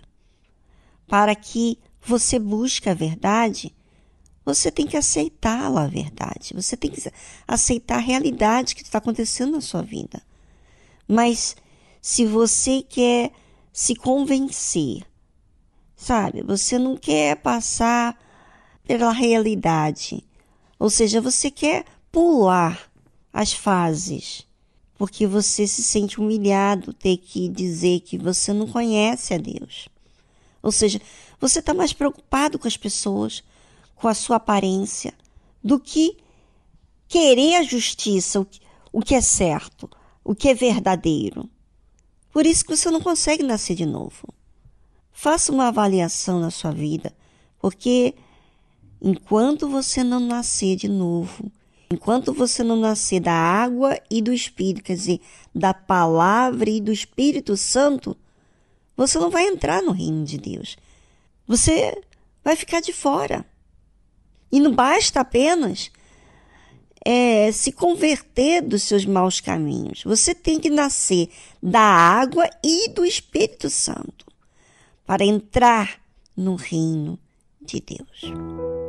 Para 1.08 1.34
que 1.36 1.80
você 2.02 2.38
busque 2.38 2.90
a 2.90 2.94
verdade, 2.94 3.74
você 4.54 4.72
tem 4.72 4.86
que 4.88 4.98
aceitá-la, 4.98 5.84
a 5.84 5.88
verdade. 5.88 6.54
Você 6.54 6.76
tem 6.76 6.90
que 6.90 7.02
aceitar 7.48 7.98
a 7.98 8.02
realidade 8.02 8.76
que 8.76 8.82
está 8.82 8.98
acontecendo 8.98 9.54
na 9.54 9.62
sua 9.62 9.82
vida. 9.82 10.22
Mas 11.08 11.56
se 12.02 12.26
você 12.26 12.82
quer 12.82 13.32
se 13.72 13.96
convencer, 13.96 15.04
sabe? 15.96 16.42
Você 16.44 16.78
não 16.80 16.98
quer 16.98 17.36
passar 17.38 18.18
pela 18.84 19.12
realidade. 19.12 20.24
Ou 20.80 20.90
seja, 20.90 21.22
você 21.22 21.52
quer 21.52 21.86
pular 22.12 22.90
as 23.32 23.54
fases, 23.54 24.48
porque 24.98 25.28
você 25.28 25.68
se 25.68 25.84
sente 25.84 26.20
humilhado 26.20 26.94
ter 26.94 27.18
que 27.18 27.48
dizer 27.48 28.00
que 28.00 28.18
você 28.18 28.52
não 28.52 28.68
conhece 28.68 29.34
a 29.34 29.38
Deus. 29.38 29.88
Ou 30.62 30.72
seja, 30.72 31.00
você 31.40 31.60
está 31.60 31.74
mais 31.74 31.94
preocupado 31.94 32.58
com 32.58 32.68
as 32.68 32.76
pessoas, 32.76 33.44
com 34.00 34.08
a 34.08 34.14
sua 34.14 34.38
aparência, 34.38 35.14
do 35.62 35.78
que 35.78 36.18
querer 37.08 37.56
a 37.56 37.64
justiça, 37.64 38.46
o 38.94 39.02
que 39.02 39.14
é 39.14 39.20
certo, 39.20 39.90
o 40.24 40.34
que 40.34 40.48
é 40.48 40.54
verdadeiro. 40.54 41.50
Por 42.32 42.46
isso 42.46 42.64
que 42.64 42.76
você 42.76 42.90
não 42.90 43.02
consegue 43.02 43.44
nascer 43.44 43.76
de 43.76 43.86
novo. 43.86 44.34
Faça 45.12 45.52
uma 45.52 45.68
avaliação 45.68 46.40
na 46.40 46.50
sua 46.50 46.72
vida, 46.72 47.14
porque 47.60 48.16
enquanto 49.02 49.68
você 49.68 50.02
não 50.02 50.22
nascer 50.22 50.78
de 50.78 50.88
novo, 50.88 51.52
enquanto 51.92 52.34
você 52.34 52.64
não 52.64 52.78
nascer 52.78 53.20
da 53.20 53.34
água 53.34 54.00
e 54.10 54.22
do 54.22 54.32
Espírito, 54.32 54.86
quer 54.86 54.96
dizer, 54.96 55.20
da 55.54 55.74
palavra 55.74 56.70
e 56.70 56.80
do 56.80 56.94
Espírito 56.94 57.58
Santo, 57.58 58.16
você 58.96 59.20
não 59.20 59.30
vai 59.30 59.46
entrar 59.46 59.82
no 59.82 59.92
reino 59.92 60.24
de 60.24 60.38
Deus. 60.38 60.78
Você 61.46 62.02
vai 62.42 62.56
ficar 62.56 62.80
de 62.80 62.94
fora. 62.94 63.46
E 64.52 64.60
não 64.60 64.74
basta 64.74 65.20
apenas 65.20 65.92
é, 67.06 67.52
se 67.52 67.72
converter 67.72 68.62
dos 68.62 68.84
seus 68.84 69.06
maus 69.06 69.40
caminhos. 69.40 70.04
Você 70.04 70.36
tem 70.36 70.60
que 70.60 70.70
nascer 70.70 71.30
da 71.62 71.80
água 71.80 72.50
e 72.64 72.90
do 72.90 73.06
Espírito 73.06 73.70
Santo 73.70 74.26
para 75.06 75.26
entrar 75.26 76.00
no 76.36 76.56
reino 76.56 77.18
de 77.62 77.82
Deus. 77.82 78.89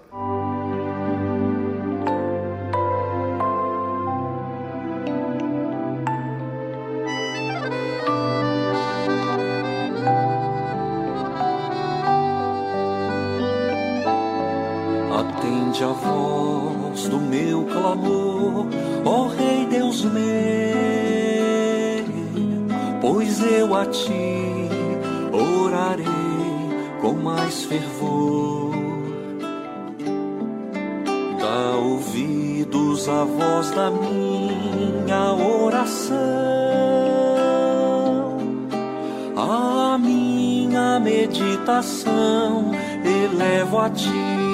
Mais 27.41 27.63
fervor. 27.65 28.71
Dá 31.39 31.75
ouvidos 31.77 33.09
à 33.09 33.23
voz 33.23 33.71
da 33.71 33.89
minha 33.89 35.33
oração, 35.33 35.97
a 39.35 39.97
minha 39.97 40.99
meditação 40.99 42.71
elevo 43.03 43.79
a 43.79 43.89
ti. 43.89 44.50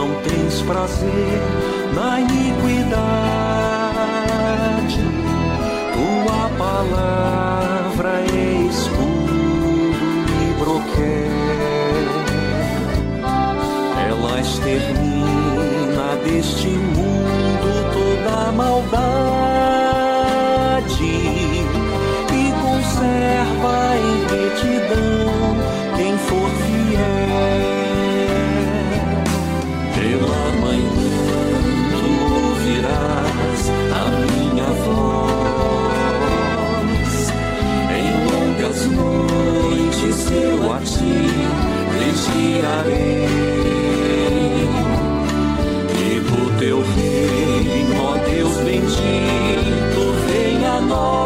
Não 0.00 0.14
tens 0.22 0.62
prazer 0.62 1.40
na 1.94 2.20
iniquidade. 2.20 3.00
Tua 5.92 6.48
palavra 6.56 8.24
é 8.32 8.66
escudo 8.70 9.09
mas 40.20 40.30
eu 40.32 40.72
a 40.72 40.78
ti 40.80 41.20
vigiarei. 41.98 43.26
E 45.98 46.20
por 46.28 46.58
teu 46.58 46.82
reino, 46.82 48.02
ó 48.02 48.18
Deus 48.18 48.56
bendito, 48.58 50.12
venha 50.26 50.80
nós. 50.82 51.19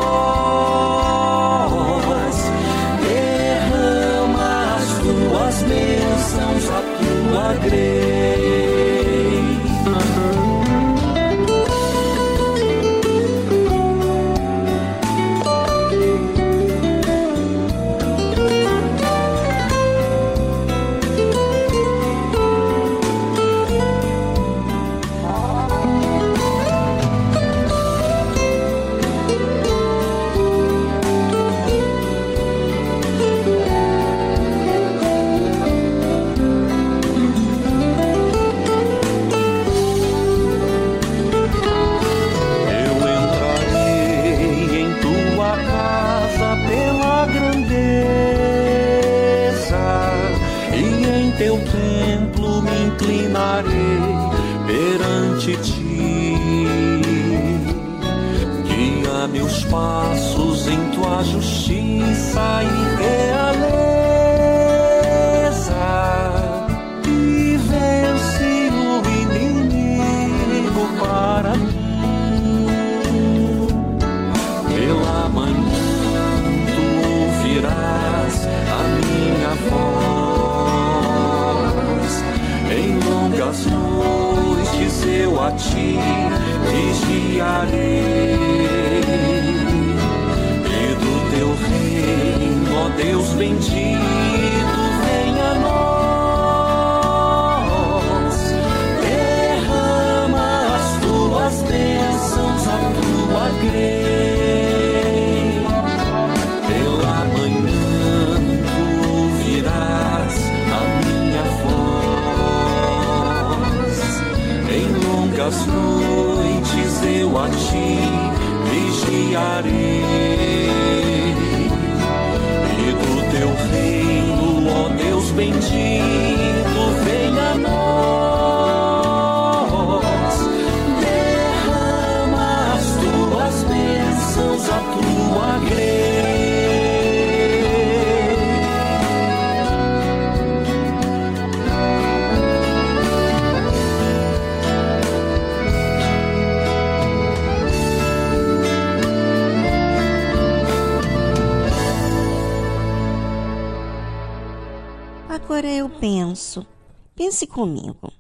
Pense 157.35 157.49
comigo. 157.49 158.13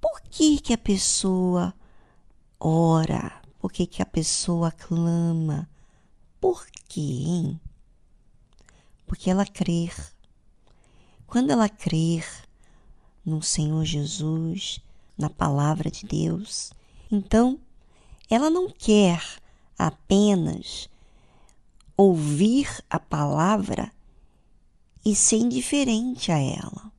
Por 0.00 0.20
que 0.30 0.60
que 0.60 0.72
a 0.72 0.78
pessoa 0.78 1.74
ora? 2.60 3.42
Por 3.58 3.72
que 3.72 3.84
que 3.84 4.00
a 4.00 4.06
pessoa 4.06 4.70
clama? 4.70 5.68
Por 6.40 6.64
quê, 6.88 7.00
hein? 7.00 7.60
Porque 9.08 9.28
ela 9.28 9.44
crer. 9.44 9.92
Quando 11.26 11.50
ela 11.50 11.68
crer 11.68 12.24
no 13.26 13.42
Senhor 13.42 13.84
Jesus, 13.84 14.78
na 15.18 15.28
palavra 15.28 15.90
de 15.90 16.06
Deus, 16.06 16.72
então 17.10 17.58
ela 18.30 18.48
não 18.48 18.70
quer 18.70 19.20
apenas 19.76 20.88
ouvir 21.96 22.68
a 22.88 23.00
palavra 23.00 23.90
e 25.04 25.12
ser 25.12 25.38
indiferente 25.38 26.30
a 26.30 26.38
ela. 26.38 26.91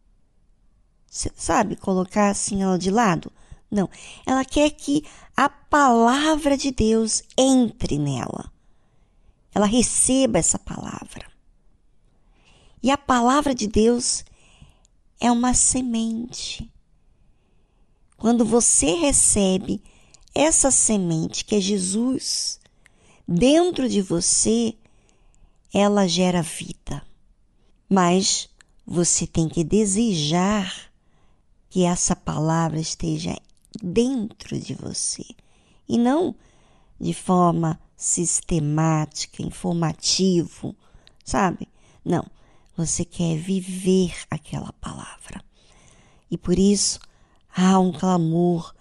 Sabe 1.36 1.76
colocar 1.76 2.30
assim 2.30 2.64
ela 2.64 2.78
de 2.78 2.89
lado? 2.89 3.32
Não. 3.70 3.89
Ela 4.26 4.43
quer 4.43 4.70
que 4.72 5.03
a 5.36 5.49
palavra 5.49 6.57
de 6.57 6.72
Deus 6.72 7.24
entre 7.38 7.97
nela. 7.97 8.51
Ela 9.53 9.66
receba 9.66 10.39
essa 10.39 10.57
palavra. 10.57 11.26
E 12.82 12.89
a 12.89 12.97
palavra 12.97 13.53
de 13.53 13.68
Deus 13.68 14.26
é 15.20 15.32
uma 15.32 15.53
semente. 15.53 16.72
Quando 18.18 18.43
você 18.45 18.93
recebe 18.95 19.82
essa 20.34 20.72
semente 20.72 21.45
que 21.45 21.55
é 21.55 21.59
Jesus 21.59 22.59
dentro 23.28 23.88
de 23.88 24.01
você, 24.01 24.76
ela 25.74 26.07
gera 26.07 26.41
vida 26.41 27.03
mas 27.93 28.49
você 28.88 29.28
tem 29.28 29.47
que 29.47 29.64
desejar 29.64 30.91
que 31.74 31.86
essa 31.86 32.15
palavra 32.15 32.80
esteja 32.80 33.36
dentro 33.82 34.59
de 34.59 34.76
você 34.76 35.26
e 35.89 35.97
não 35.97 36.36
de 37.01 37.15
forma 37.15 37.80
sistemática, 37.97 39.41
informativo, 39.41 40.76
sabe? 41.26 41.67
Não, 42.05 42.24
você 42.78 43.03
quer 43.03 43.38
viver 43.38 44.13
aquela 44.30 44.71
palavra. 44.74 45.43
E 46.30 46.38
por 46.38 46.59
isso 46.59 46.99
há 47.57 47.80
um 47.80 47.91
clamor, 47.91 48.71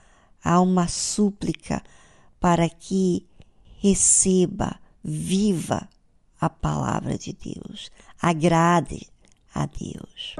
há 0.44 0.60
uma 0.60 0.86
súplica 0.86 1.82
para 2.38 2.68
que 2.68 3.26
receba, 3.80 4.78
viva 5.02 5.88
a 6.38 6.50
palavra 6.50 7.16
de 7.16 7.32
Deus, 7.32 7.90
agrade 8.20 9.08
a 9.54 9.64
Deus. 9.64 10.36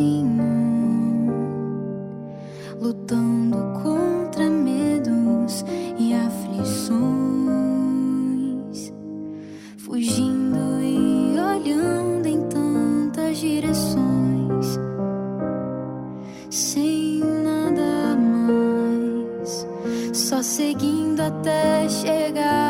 Sozinho, 0.00 0.42
lutando 2.80 3.58
contra 3.82 4.48
medos 4.48 5.64
e 5.98 6.14
aflições, 6.14 7.00
fugindo 9.76 10.80
e 10.80 11.38
olhando 11.38 12.26
em 12.26 12.42
tantas 12.48 13.36
direções, 13.38 14.78
sem 16.48 17.20
nada 17.20 18.16
mais, 18.16 19.66
só 20.14 20.42
seguindo 20.42 21.20
até 21.20 21.88
chegar 21.88 22.69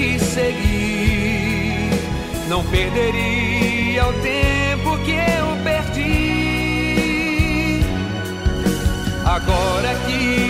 te 0.00 0.18
seguir, 0.18 1.90
não 2.48 2.64
perderia 2.64 4.06
o 4.06 4.12
tempo 4.14 4.96
que 5.04 5.10
eu 5.10 5.56
perdi. 5.62 7.00
Agora 9.26 9.94
que 10.06 10.49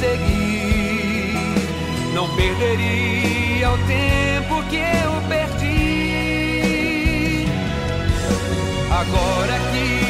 seguir, 0.00 1.34
não 2.14 2.26
perderia 2.34 3.70
o 3.70 3.78
tempo 3.86 4.62
que 4.70 4.76
eu 4.76 5.20
perdi. 5.28 6.70
Agora 8.90 9.58
que 9.70 10.09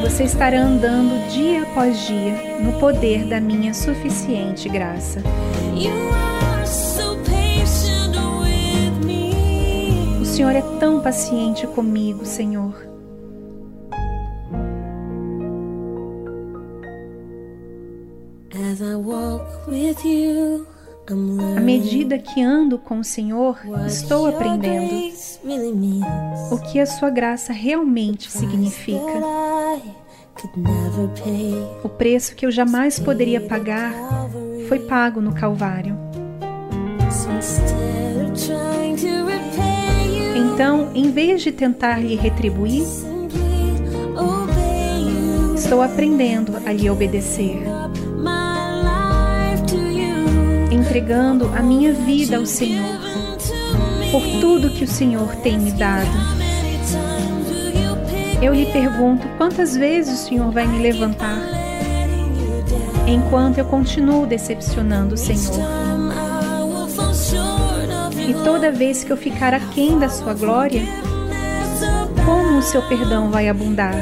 você 0.00 0.24
estará 0.24 0.60
andando 0.60 1.28
dia 1.30 1.62
após 1.62 2.06
dia 2.06 2.58
no 2.60 2.72
poder 2.80 3.26
da 3.26 3.40
minha 3.40 3.74
suficiente 3.74 4.68
graça. 4.68 5.22
O 10.20 10.24
Senhor 10.24 10.54
é 10.54 10.62
tão 10.78 11.00
paciente 11.00 11.66
comigo, 11.66 12.24
Senhor. 12.24 12.74
As 18.70 18.80
I 18.80 18.94
walk 18.94 19.68
with 19.68 20.04
you, 20.04 20.66
À 21.56 21.60
medida 21.60 22.18
que 22.18 22.40
ando 22.42 22.78
com 22.78 23.00
o 23.00 23.04
Senhor, 23.04 23.58
estou 23.86 24.26
aprendendo 24.26 25.12
o 26.52 26.58
que 26.58 26.78
a 26.78 26.86
sua 26.86 27.10
graça 27.10 27.52
realmente 27.52 28.30
significa. 28.30 29.00
O 31.82 31.88
preço 31.88 32.34
que 32.34 32.46
eu 32.46 32.50
jamais 32.50 32.98
poderia 32.98 33.40
pagar 33.40 33.92
foi 34.68 34.78
pago 34.80 35.20
no 35.20 35.34
Calvário. 35.34 35.98
Então, 40.36 40.90
em 40.94 41.10
vez 41.10 41.42
de 41.42 41.50
tentar 41.50 41.98
lhe 41.98 42.14
retribuir, 42.14 42.84
estou 45.56 45.82
aprendendo 45.82 46.56
a 46.64 46.72
lhe 46.72 46.88
obedecer, 46.88 47.62
entregando 50.90 51.48
a 51.54 51.62
minha 51.62 51.92
vida 51.92 52.36
ao 52.36 52.44
Senhor 52.44 52.98
por 54.10 54.22
tudo 54.40 54.70
que 54.70 54.82
o 54.82 54.88
Senhor 54.88 55.36
tem 55.36 55.56
me 55.56 55.70
dado. 55.70 56.10
Eu 58.42 58.52
lhe 58.52 58.66
pergunto 58.66 59.24
quantas 59.38 59.76
vezes 59.76 60.20
o 60.20 60.26
Senhor 60.26 60.50
vai 60.50 60.66
me 60.66 60.82
levantar 60.82 61.38
enquanto 63.06 63.58
eu 63.58 63.64
continuo 63.66 64.26
decepcionando 64.26 65.14
o 65.14 65.16
Senhor. 65.16 65.60
E 68.28 68.34
toda 68.42 68.72
vez 68.72 69.04
que 69.04 69.12
eu 69.12 69.16
ficar 69.16 69.54
aquém 69.54 69.96
da 69.96 70.08
sua 70.08 70.34
glória, 70.34 70.82
como 72.26 72.58
o 72.58 72.62
seu 72.62 72.82
perdão 72.88 73.30
vai 73.30 73.48
abundar? 73.48 73.94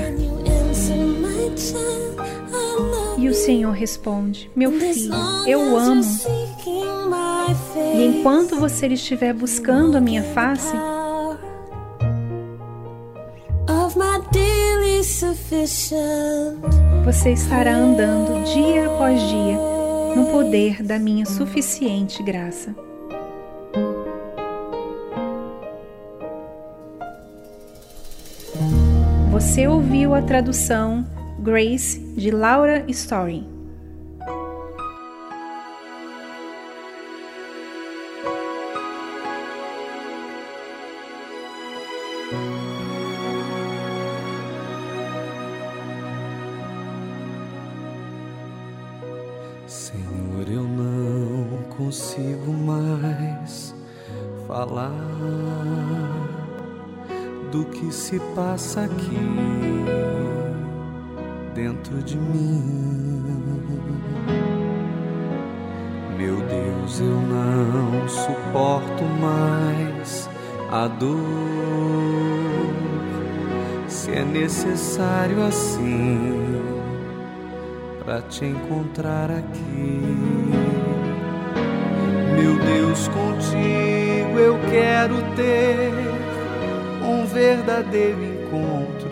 E 3.18 3.28
o 3.28 3.34
Senhor 3.34 3.72
responde: 3.72 4.51
Meu 4.57 4.72
filho, 4.72 5.12
eu 5.47 5.61
you're 5.61 5.76
amo. 5.76 6.58
E 7.95 8.05
enquanto 8.05 8.57
você 8.57 8.87
estiver 8.89 9.33
buscando 9.33 9.97
a 9.97 10.01
minha 10.01 10.22
face, 10.22 10.76
você 17.05 17.33
estará 17.33 17.74
andando 17.74 18.45
dia 18.45 18.87
após 18.87 19.20
dia 19.22 19.57
no 20.14 20.26
poder 20.26 20.83
da 20.83 20.99
minha 20.99 21.24
suficiente 21.24 22.22
graça. 22.22 22.74
Você 29.31 29.66
ouviu 29.66 30.14
a 30.14 30.22
tradução 30.22 31.07
Grace 31.39 31.99
de 32.16 32.31
Laura 32.31 32.85
Story. 32.89 33.58
Passa 58.39 58.82
aqui 58.82 59.18
dentro 61.57 62.01
de 62.05 62.16
mim. 62.16 63.34
Meu 66.16 66.36
Deus, 66.36 67.01
eu 67.01 67.20
não 67.20 68.09
suporto 68.09 69.03
mais 69.20 70.30
a 70.70 70.86
dor. 70.86 71.18
Se 73.89 74.12
é 74.12 74.24
necessário 74.24 75.43
assim 75.43 76.62
para 78.05 78.22
te 78.22 78.45
encontrar 78.45 79.32
aqui. 79.32 80.01
Meu 82.36 82.57
Deus, 82.57 83.09
contigo 83.09 84.39
eu 84.39 84.57
quero 84.70 85.16
ter 85.34 85.91
um 87.03 87.26
verdadeiro 87.26 88.28
encontro, 88.49 89.11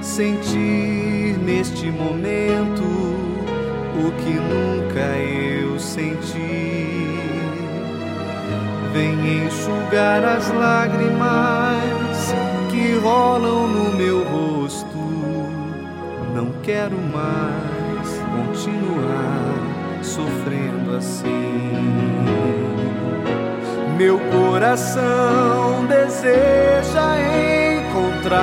sentir 0.00 1.36
neste 1.38 1.90
momento 1.90 2.82
o 2.82 4.12
que 4.22 4.32
nunca 4.32 5.00
eu 5.18 5.78
senti. 5.78 7.18
Vem 8.92 9.46
enxugar 9.46 10.24
as 10.24 10.50
lágrimas 10.50 12.34
que 12.70 12.94
rolam 12.98 13.68
no 13.68 13.92
meu 13.94 14.24
rosto. 14.24 14.98
Não 16.34 16.50
quero 16.62 16.96
mais 16.98 18.08
continuar 18.34 20.02
sofrendo 20.02 20.96
assim. 20.96 21.52
Meu 23.96 24.18
coração 24.18 25.86
deseja 25.86 27.18
encontrar 27.92 28.40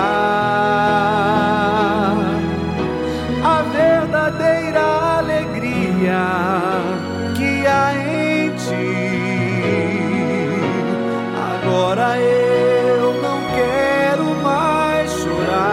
a 3.43 3.61
verdadeira 3.73 4.81
alegria 5.17 6.21
que 7.35 7.65
há 7.65 7.93
em 7.95 8.51
ti. 8.51 8.99
Agora 11.55 12.19
eu 12.19 13.21
não 13.23 13.41
quero 13.55 14.35
mais 14.43 15.11
chorar 15.11 15.65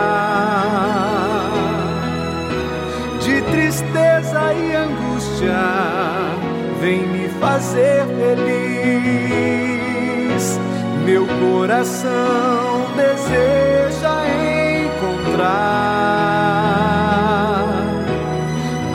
de 3.21 3.43
tristeza 3.43 4.55
e 4.55 4.75
angústia. 4.75 5.61
Vem 6.81 7.07
me 7.09 7.29
fazer 7.41 8.07
feliz. 8.17 8.47
Meu 11.05 11.27
coração 11.27 12.76
deseja 12.97 14.15
encontrar 14.87 15.47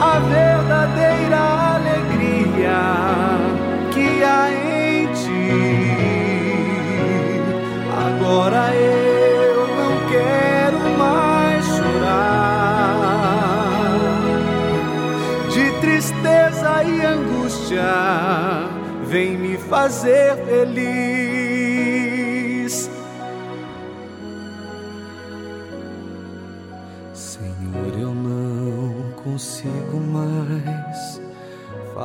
a 0.00 0.18
verdadeira 0.18 1.42
alegria 1.76 2.80
que 3.92 4.24
há 4.24 4.50
em 4.50 5.06
ti. 5.20 5.92
Agora 8.06 8.74
eu 8.74 9.68
não 9.78 9.94
quero 10.10 10.80
mais 10.98 11.64
chorar 11.64 12.32
de 15.48 15.64
tristeza 15.80 16.82
e 16.84 17.04
angústia. 17.06 17.92
Vem 19.04 19.38
me 19.38 19.56
fazer 19.56 20.36
feliz. 20.44 21.11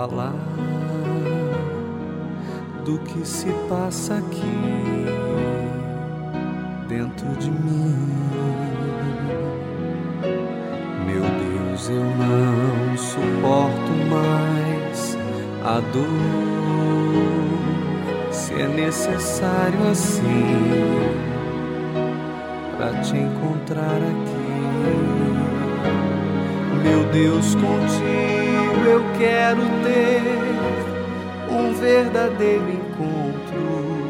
Falar 0.08 0.34
do 2.86 2.98
que 3.00 3.26
se 3.28 3.48
passa 3.70 4.16
aqui 4.16 5.06
dentro 6.88 7.28
de 7.38 7.52
mim. 7.52 7.96
Meu 11.06 11.22
Deus, 11.22 11.90
eu 11.90 12.04
não 12.04 12.98
suporto 12.98 13.92
mais 14.10 15.18
a 15.66 15.80
dor. 15.92 16.08
Se 18.32 18.54
é 18.54 18.68
necessário 18.68 19.90
assim 19.92 20.56
para 22.78 23.02
te 23.02 23.18
encontrar 23.18 23.98
aqui. 23.98 24.38
Meu 26.84 27.04
Deus, 27.12 27.56
contigo 27.56 28.37
eu 28.88 29.04
quero 29.18 29.62
ter 29.84 30.22
um 31.52 31.74
verdadeiro 31.74 32.70
encontro, 32.70 34.08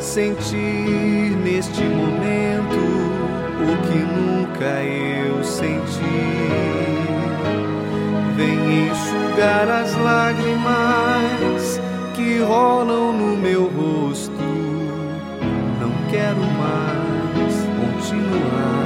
sentir 0.00 1.36
neste 1.42 1.82
momento 1.82 2.78
o 3.60 3.76
que 3.88 3.98
nunca 3.98 4.82
eu 4.84 5.42
senti. 5.42 6.02
Vem 8.36 8.86
enxugar 8.86 9.68
as 9.68 9.92
lágrimas 9.96 11.80
que 12.14 12.38
rolam 12.38 13.12
no 13.12 13.36
meu 13.36 13.64
rosto. 13.64 14.32
Não 15.80 15.92
quero 16.10 16.40
mais 16.60 17.54
continuar 17.80 18.81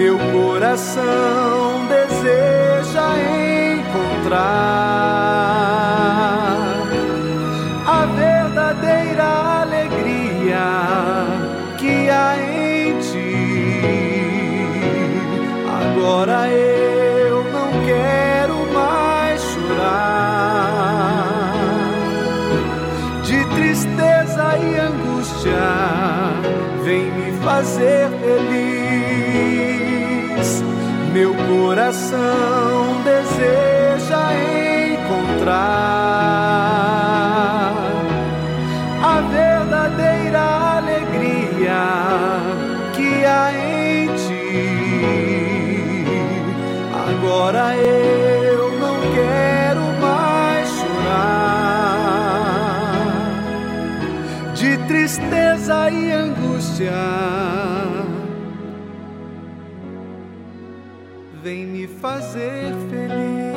Meu 0.00 0.18
coração 0.32 1.86
deseja 1.86 3.06
encontrar 3.76 4.40
a 7.86 8.06
verdadeira 8.06 9.60
alegria 9.60 10.68
que 11.76 12.08
há 12.08 12.34
em 12.38 12.98
ti. 13.00 13.82
Agora 15.68 16.48
eu 16.48 17.44
não 17.52 17.70
quero 17.84 18.72
mais 18.72 19.38
chorar 19.42 20.32
de 23.22 23.44
tristeza 23.54 24.56
e 24.56 24.78
angústia. 24.78 25.60
Vem 26.84 27.12
me 27.12 27.32
fazer 27.44 27.99
coração 31.90 33.02
deseja 33.02 34.22
encontrar 34.92 35.56
a 39.02 39.20
verdadeira 39.22 40.40
alegria 40.78 41.82
que 42.94 43.24
há 43.24 43.52
em 43.52 44.06
ti. 44.14 44.84
Agora 47.08 47.76
eu 47.76 48.78
não 48.78 49.00
quero 49.12 49.82
mais 50.00 50.68
chorar 50.68 51.40
de 54.54 54.78
tristeza 54.86 55.90
e 55.90 56.12
angústia. 56.12 57.39
Fazer 62.00 62.72
feliz. 62.88 63.50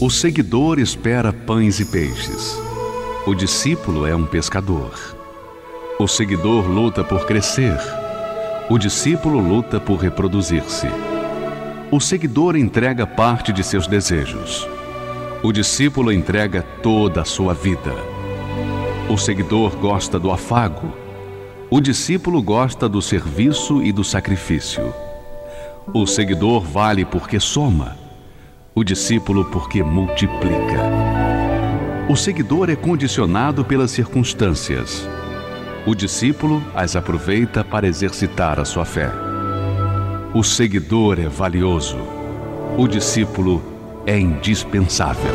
O 0.00 0.10
seguidor 0.10 0.78
espera 0.78 1.32
pães 1.32 1.80
e 1.80 1.84
peixes. 1.84 2.56
O 3.26 3.34
discípulo 3.34 4.06
é 4.06 4.14
um 4.14 4.24
pescador. 4.24 4.94
O 5.98 6.06
seguidor 6.06 6.68
luta 6.68 7.02
por 7.02 7.26
crescer. 7.26 7.76
O 8.70 8.78
discípulo 8.78 9.40
luta 9.40 9.80
por 9.80 9.96
reproduzir-se. 9.96 10.86
O 11.90 11.98
seguidor 11.98 12.56
entrega 12.56 13.06
parte 13.06 13.52
de 13.52 13.64
seus 13.64 13.86
desejos. 13.86 14.77
O 15.40 15.52
discípulo 15.52 16.10
entrega 16.10 16.62
toda 16.82 17.22
a 17.22 17.24
sua 17.24 17.54
vida. 17.54 17.94
O 19.08 19.16
seguidor 19.16 19.76
gosta 19.76 20.18
do 20.18 20.32
afago. 20.32 20.92
O 21.70 21.80
discípulo 21.80 22.42
gosta 22.42 22.88
do 22.88 23.00
serviço 23.00 23.80
e 23.80 23.92
do 23.92 24.02
sacrifício. 24.02 24.92
O 25.94 26.08
seguidor 26.08 26.64
vale 26.64 27.04
porque 27.04 27.38
soma. 27.38 27.96
O 28.74 28.82
discípulo 28.82 29.44
porque 29.44 29.80
multiplica. 29.80 30.82
O 32.08 32.16
seguidor 32.16 32.68
é 32.68 32.74
condicionado 32.74 33.64
pelas 33.64 33.92
circunstâncias. 33.92 35.08
O 35.86 35.94
discípulo 35.94 36.60
as 36.74 36.96
aproveita 36.96 37.62
para 37.62 37.86
exercitar 37.86 38.58
a 38.58 38.64
sua 38.64 38.84
fé. 38.84 39.08
O 40.34 40.42
seguidor 40.42 41.20
é 41.20 41.28
valioso. 41.28 41.96
O 42.76 42.88
discípulo 42.88 43.77
é 44.08 44.18
indispensável. 44.18 45.34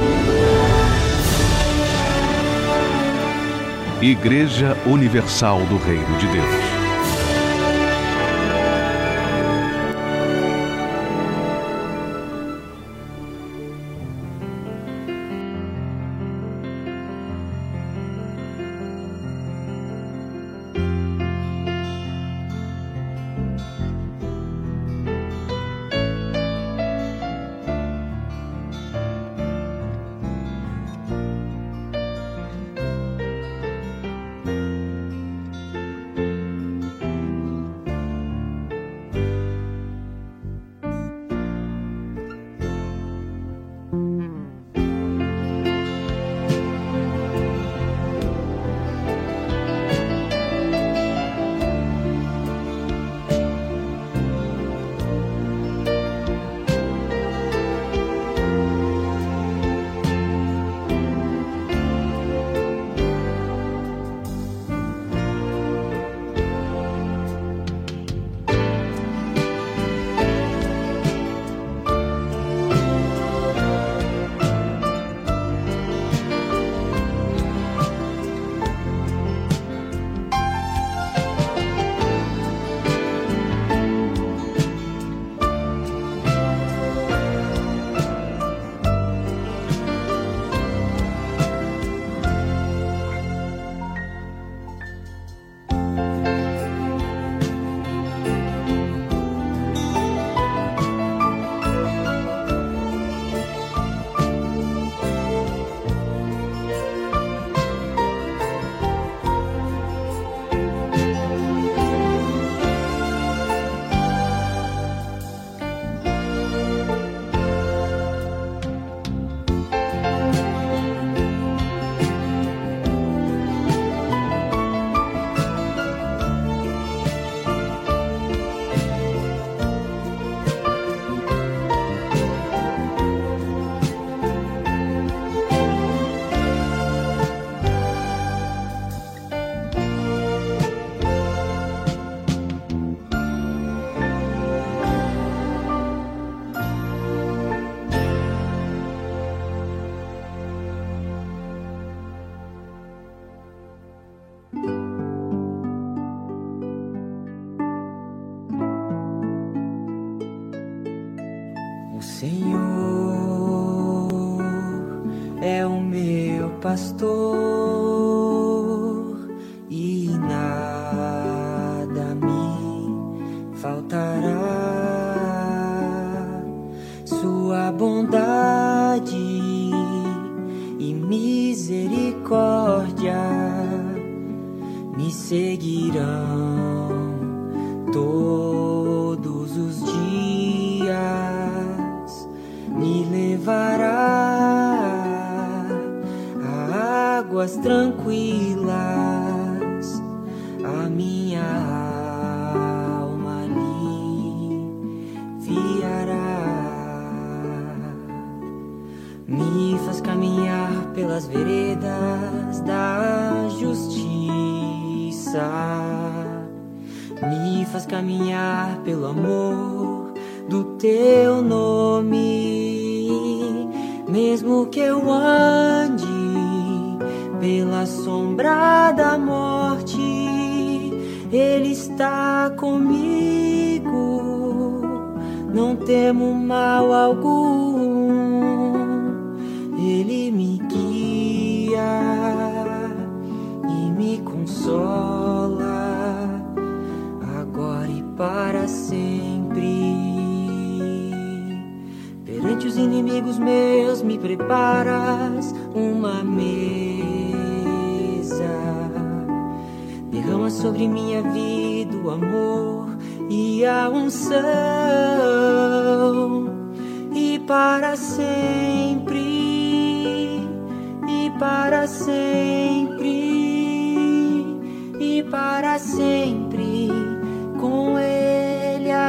Igreja 4.02 4.76
Universal 4.88 5.60
do 5.68 5.78
Reino 5.78 6.18
de 6.18 6.26
Deus. 6.26 6.73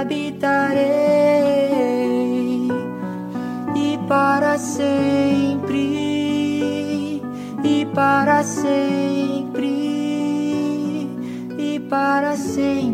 habitarei 0.05 0.85
e 3.75 3.99
para 4.07 4.59
sempre 4.59 5.81
e 7.65 7.87
para 7.95 8.45
sempre 8.45 9.65
e 11.59 11.81
para 11.89 12.37
sempre. 12.37 12.94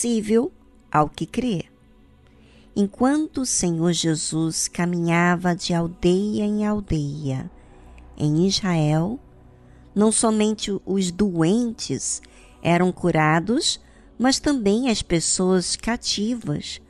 Possível 0.00 0.50
ao 0.90 1.10
que 1.10 1.26
crê. 1.26 1.66
Enquanto 2.74 3.42
o 3.42 3.46
Senhor 3.46 3.92
Jesus 3.92 4.66
caminhava 4.66 5.54
de 5.54 5.74
aldeia 5.74 6.42
em 6.42 6.64
aldeia 6.66 7.50
em 8.16 8.46
Israel, 8.46 9.20
não 9.94 10.10
somente 10.10 10.74
os 10.86 11.10
doentes 11.10 12.22
eram 12.62 12.90
curados, 12.90 13.78
mas 14.18 14.38
também 14.38 14.88
as 14.88 15.02
pessoas 15.02 15.76
cativas 15.76 16.80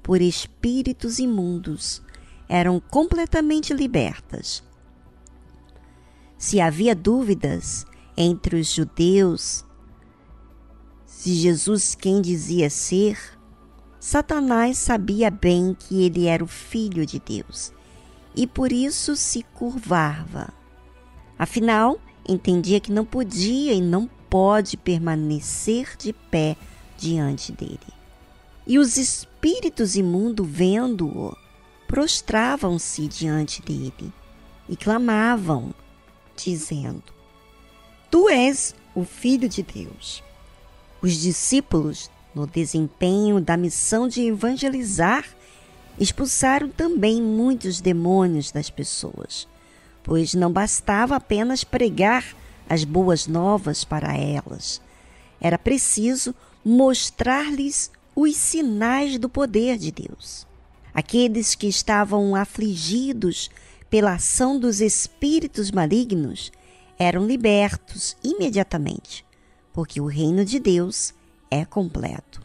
por 0.00 0.20
espíritos 0.20 1.18
imundos 1.18 2.00
eram 2.48 2.78
completamente 2.78 3.74
libertas. 3.74 4.62
Se 6.38 6.60
havia 6.60 6.94
dúvidas 6.94 7.84
entre 8.16 8.60
os 8.60 8.72
judeus 8.72 9.64
se 11.20 11.34
Jesus 11.34 11.94
quem 11.94 12.22
dizia 12.22 12.70
ser, 12.70 13.18
Satanás 14.00 14.78
sabia 14.78 15.30
bem 15.30 15.76
que 15.78 16.02
ele 16.02 16.26
era 16.26 16.42
o 16.42 16.46
filho 16.46 17.04
de 17.04 17.20
Deus 17.20 17.74
e 18.34 18.46
por 18.46 18.72
isso 18.72 19.14
se 19.14 19.42
curvava. 19.52 20.48
Afinal, 21.38 22.00
entendia 22.26 22.80
que 22.80 22.90
não 22.90 23.04
podia 23.04 23.74
e 23.74 23.82
não 23.82 24.08
pode 24.30 24.78
permanecer 24.78 25.94
de 25.98 26.14
pé 26.14 26.56
diante 26.96 27.52
dele. 27.52 27.78
E 28.66 28.78
os 28.78 28.96
espíritos 28.96 29.96
imundos, 29.96 30.48
vendo-o, 30.48 31.36
prostravam-se 31.86 33.06
diante 33.06 33.60
dele 33.60 34.10
e 34.66 34.74
clamavam, 34.74 35.74
dizendo: 36.34 37.12
Tu 38.10 38.26
és 38.30 38.74
o 38.94 39.04
Filho 39.04 39.50
de 39.50 39.62
Deus. 39.62 40.29
Os 41.02 41.14
discípulos, 41.14 42.10
no 42.34 42.46
desempenho 42.46 43.40
da 43.40 43.56
missão 43.56 44.06
de 44.06 44.22
evangelizar, 44.22 45.24
expulsaram 45.98 46.68
também 46.68 47.22
muitos 47.22 47.80
demônios 47.80 48.50
das 48.50 48.70
pessoas, 48.70 49.48
pois 50.02 50.34
não 50.34 50.52
bastava 50.52 51.16
apenas 51.16 51.64
pregar 51.64 52.24
as 52.68 52.84
boas 52.84 53.26
novas 53.26 53.84
para 53.84 54.16
elas. 54.16 54.80
Era 55.40 55.58
preciso 55.58 56.34
mostrar-lhes 56.64 57.90
os 58.14 58.36
sinais 58.36 59.18
do 59.18 59.28
poder 59.28 59.78
de 59.78 59.90
Deus. 59.90 60.46
Aqueles 60.92 61.54
que 61.54 61.66
estavam 61.66 62.34
afligidos 62.34 63.50
pela 63.88 64.14
ação 64.14 64.58
dos 64.58 64.80
espíritos 64.80 65.70
malignos 65.70 66.52
eram 66.98 67.26
libertos 67.26 68.16
imediatamente, 68.22 69.24
porque 69.72 70.00
o 70.00 70.06
reino 70.06 70.44
de 70.44 70.58
Deus 70.58 71.14
é 71.50 71.64
completo. 71.64 72.40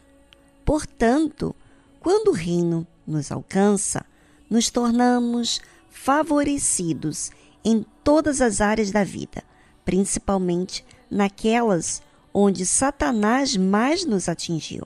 Portanto, 0.64 1.54
quando 2.00 2.28
o 2.28 2.34
reino 2.34 2.86
nos 3.06 3.30
alcança, 3.30 4.04
nos 4.48 4.70
tornamos 4.70 5.60
favorecidos 5.90 7.30
em 7.64 7.84
todas 8.04 8.40
as 8.40 8.60
áreas 8.60 8.90
da 8.90 9.02
vida, 9.02 9.42
principalmente 9.84 10.84
naquelas 11.10 12.02
onde 12.32 12.66
Satanás 12.66 13.56
mais 13.56 14.04
nos 14.04 14.28
atingiu. 14.28 14.84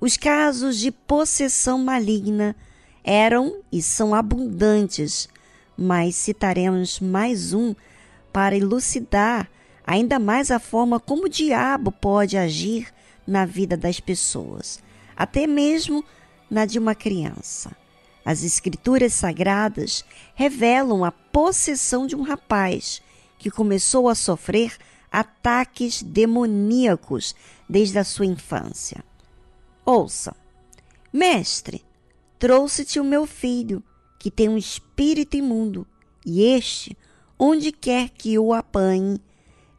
Os 0.00 0.16
casos 0.16 0.78
de 0.78 0.90
possessão 0.90 1.78
maligna 1.78 2.54
eram 3.02 3.60
e 3.72 3.82
são 3.82 4.14
abundantes, 4.14 5.28
mas 5.76 6.14
citaremos 6.14 7.00
mais 7.00 7.52
um 7.52 7.74
para 8.32 8.56
elucidar 8.56 9.50
ainda 9.86 10.18
mais 10.18 10.50
a 10.50 10.58
forma 10.58 11.00
como 11.00 11.24
o 11.24 11.28
diabo 11.28 11.90
pode 11.92 12.36
agir 12.36 12.92
na 13.26 13.44
vida 13.44 13.76
das 13.76 14.00
pessoas, 14.00 14.82
até 15.16 15.46
mesmo 15.46 16.04
na 16.50 16.66
de 16.66 16.78
uma 16.78 16.94
criança. 16.94 17.76
As 18.24 18.42
Escrituras 18.42 19.14
Sagradas 19.14 20.04
revelam 20.34 21.04
a 21.04 21.10
possessão 21.10 22.06
de 22.06 22.14
um 22.14 22.22
rapaz 22.22 23.00
que 23.38 23.50
começou 23.50 24.08
a 24.08 24.14
sofrer 24.14 24.76
ataques 25.10 26.02
demoníacos 26.02 27.34
desde 27.68 27.98
a 27.98 28.04
sua 28.04 28.26
infância. 28.26 29.02
Ouça, 29.84 30.36
mestre, 31.12 31.84
trouxe-te 32.38 33.00
o 33.00 33.04
meu 33.04 33.26
filho, 33.26 33.82
que 34.18 34.30
tem 34.30 34.48
um 34.48 34.58
espírito 34.58 35.36
imundo, 35.36 35.86
e 36.24 36.42
este, 36.42 36.96
onde 37.38 37.72
quer 37.72 38.10
que 38.10 38.38
o 38.38 38.52
apanhe, 38.52 39.20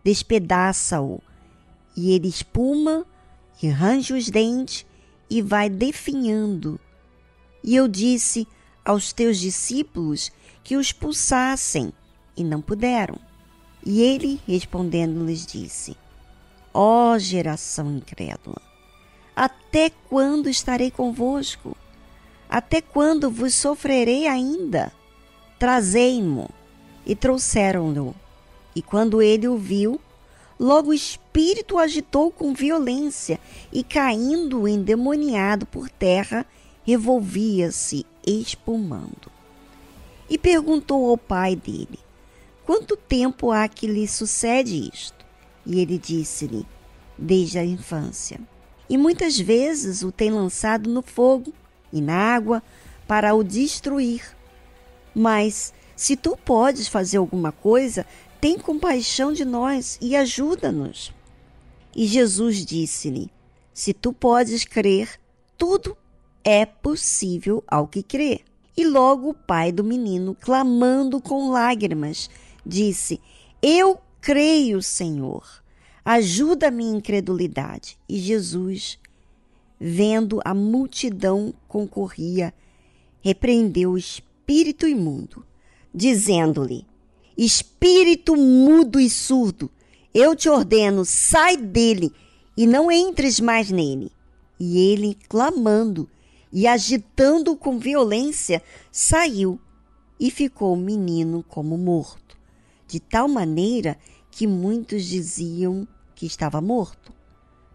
despedaça-o, 0.04 1.22
e 1.96 2.12
ele 2.12 2.28
espuma 2.28 3.06
e 3.62 3.70
arranja 3.70 4.16
os 4.16 4.30
dentes 4.30 4.86
e 5.30 5.42
vai 5.42 5.70
definhando. 5.70 6.80
E 7.64 7.76
eu 7.76 7.88
disse 7.88 8.48
aos 8.84 9.14
teus 9.14 9.40
discípulos 9.40 10.32
que 10.64 10.76
os 10.76 10.88
expulsassem, 10.88 11.94
e 12.36 12.44
não 12.44 12.62
puderam. 12.62 13.20
E 13.86 14.02
ele, 14.02 14.40
respondendo, 14.48 15.26
lhes 15.26 15.46
disse: 15.46 15.98
Ó 16.74 17.18
geração 17.18 17.98
incrédula, 17.98 18.62
até 19.36 19.90
quando 19.90 20.50
estarei 20.50 20.92
convosco? 20.92 21.76
Até 22.50 22.82
quando 22.82 23.32
vos 23.32 23.54
sofrerei 23.56 24.28
ainda? 24.28 24.92
Trazei-mo. 25.58 26.50
E 27.06 27.16
trouxeram-no. 27.16 28.14
E 28.76 28.82
quando 28.82 29.22
ele 29.22 29.48
o 29.48 29.58
viu, 29.58 30.00
logo 30.60 30.90
o 30.90 30.94
espírito 30.94 31.78
agitou 31.78 32.32
com 32.32 32.54
violência 32.54 33.40
e, 33.72 33.84
caindo 33.84 34.68
endemoniado 34.68 35.66
por 35.66 35.90
terra, 35.90 36.46
revolvia-se 36.84 38.06
espumando. 38.26 39.32
E 40.30 40.38
perguntou 40.38 41.10
ao 41.10 41.18
pai 41.18 41.56
dele: 41.56 42.00
Quanto 42.66 42.96
tempo 42.96 43.52
há 43.52 43.68
que 43.68 43.88
lhe 43.88 44.08
sucede 44.08 44.90
isto? 44.94 45.26
E 45.66 45.80
ele 45.80 45.98
disse-lhe: 45.98 46.66
Desde 47.18 47.60
a 47.60 47.66
infância. 47.66 48.40
E 48.90 48.98
muitas 48.98 49.40
vezes 49.40 50.04
o 50.04 50.12
tem 50.12 50.32
lançado 50.32 50.90
no 50.90 51.02
fogo 51.02 51.54
e 51.92 52.02
na 52.02 52.16
água 52.16 52.64
para 53.08 53.34
o 53.34 53.44
destruir. 53.44 54.36
Mas, 55.14 55.74
se 55.96 56.16
tu 56.16 56.38
podes 56.38 56.88
fazer 56.88 57.18
alguma 57.18 57.52
coisa, 57.52 58.06
tem 58.42 58.58
compaixão 58.58 59.32
de 59.32 59.46
nós 59.46 60.00
e 60.02 60.16
ajuda-nos. 60.16 61.14
E 61.96 62.08
Jesus 62.08 62.66
disse-lhe: 62.66 63.30
Se 63.72 63.94
tu 63.94 64.12
podes 64.12 64.66
crer, 64.66 65.20
tudo 65.56 65.96
é 66.44 66.66
possível 66.66 67.64
ao 67.68 67.88
que 67.88 68.02
crê. 68.02 68.42
E 68.76 68.84
logo 68.84 69.30
o 69.30 69.34
pai 69.34 69.72
do 69.72 69.84
menino, 69.84 70.36
clamando 70.36 71.22
com 71.22 71.52
lágrimas, 71.52 72.32
disse: 72.66 73.22
Eu 73.62 74.00
creio, 74.20 74.82
Senhor, 74.82 75.46
ajuda 76.04 76.70
a 76.70 76.72
minha 76.72 76.98
incredulidade. 76.98 77.96
E 78.10 78.18
Jesus, 78.18 78.98
vendo 79.80 80.42
a 80.44 80.56
multidão 80.56 81.54
concorria, 81.68 82.52
repreendeu 83.22 83.92
o 83.92 83.98
espírito 84.00 84.88
imundo, 84.88 85.46
dizendo-lhe: 85.94 86.88
Espírito 87.44 88.38
mudo 88.38 89.00
e 89.00 89.10
surdo, 89.10 89.72
eu 90.14 90.36
te 90.36 90.48
ordeno, 90.48 91.04
sai 91.04 91.58
dele 91.58 92.14
e 92.56 92.68
não 92.68 92.92
entres 92.92 93.40
mais 93.40 93.72
nele. 93.72 94.12
E 94.60 94.78
ele, 94.78 95.18
clamando 95.28 96.08
e 96.54 96.68
agitando 96.68 97.58
com 97.58 97.80
violência, 97.80 98.62
saiu 98.92 99.60
e 100.20 100.30
ficou 100.30 100.76
o 100.76 100.78
menino 100.78 101.44
como 101.50 101.80
morto, 101.80 102.38
de 102.86 103.00
tal 103.00 103.28
maneira 103.28 103.98
que 104.30 104.46
muitos 104.46 105.04
diziam 105.06 105.88
que 106.14 106.28
estava 106.28 106.62
morto. 106.62 107.12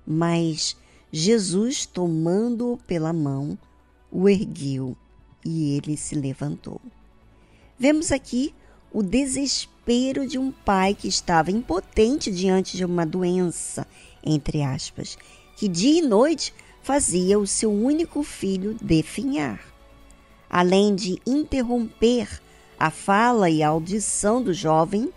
Mas 0.07 0.77
Jesus, 1.11 1.87
tomando-o 1.87 2.77
pela 2.87 3.13
mão, 3.13 3.59
o 4.13 4.29
ergueu 4.29 4.97
e 5.45 5.77
ele 5.77 5.97
se 5.97 6.15
levantou. 6.15 6.81
Vemos 7.77 8.13
aqui 8.13 8.55
o 8.97 9.03
desespero 9.03 10.27
de 10.27 10.39
um 10.39 10.51
pai 10.51 10.95
que 10.95 11.07
estava 11.07 11.51
impotente 11.51 12.33
diante 12.33 12.79
de 12.79 12.85
uma 12.87 13.05
doença, 13.05 13.87
entre 14.25 14.63
aspas, 14.63 15.19
que 15.55 15.69
dia 15.69 15.99
e 15.99 16.01
noite 16.01 16.55
fazia 16.83 17.39
o 17.39 17.47
seu 17.47 17.71
único 17.71 18.23
filho 18.23 18.75
definhar. 18.81 19.61
Além 20.49 20.95
de 20.95 21.21
interromper 21.27 22.41
a 22.79 22.91
fala 22.91 23.51
e 23.51 23.63
a 23.63 23.69
audição 23.69 24.43
do 24.43 24.55
jovem, 24.55 25.13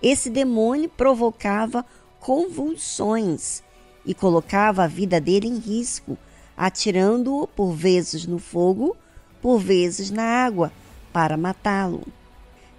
esse 0.00 0.30
demônio 0.30 0.88
provocava 0.88 1.84
convulsões 2.20 3.60
e 4.04 4.14
colocava 4.14 4.84
a 4.84 4.86
vida 4.86 5.20
dele 5.20 5.48
em 5.48 5.58
risco, 5.58 6.16
atirando-o 6.56 7.48
por 7.48 7.72
vezes 7.72 8.24
no 8.24 8.38
fogo, 8.38 8.96
por 9.42 9.58
vezes 9.58 10.12
na 10.12 10.22
água, 10.22 10.70
para 11.12 11.36
matá-lo. 11.36 12.06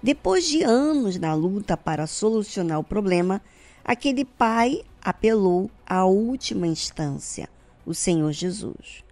Depois 0.02 0.46
de 0.46 0.62
anos 0.62 1.18
na 1.18 1.34
luta 1.34 1.76
para 1.76 2.06
solucionar 2.06 2.78
o 2.78 2.84
problema, 2.84 3.42
aquele 3.84 4.24
pai 4.24 4.82
apelou 5.02 5.68
à 5.84 6.04
última 6.04 6.68
instância, 6.68 7.48
o 7.84 7.92
Senhor 7.92 8.30
Jesus. 8.30 9.04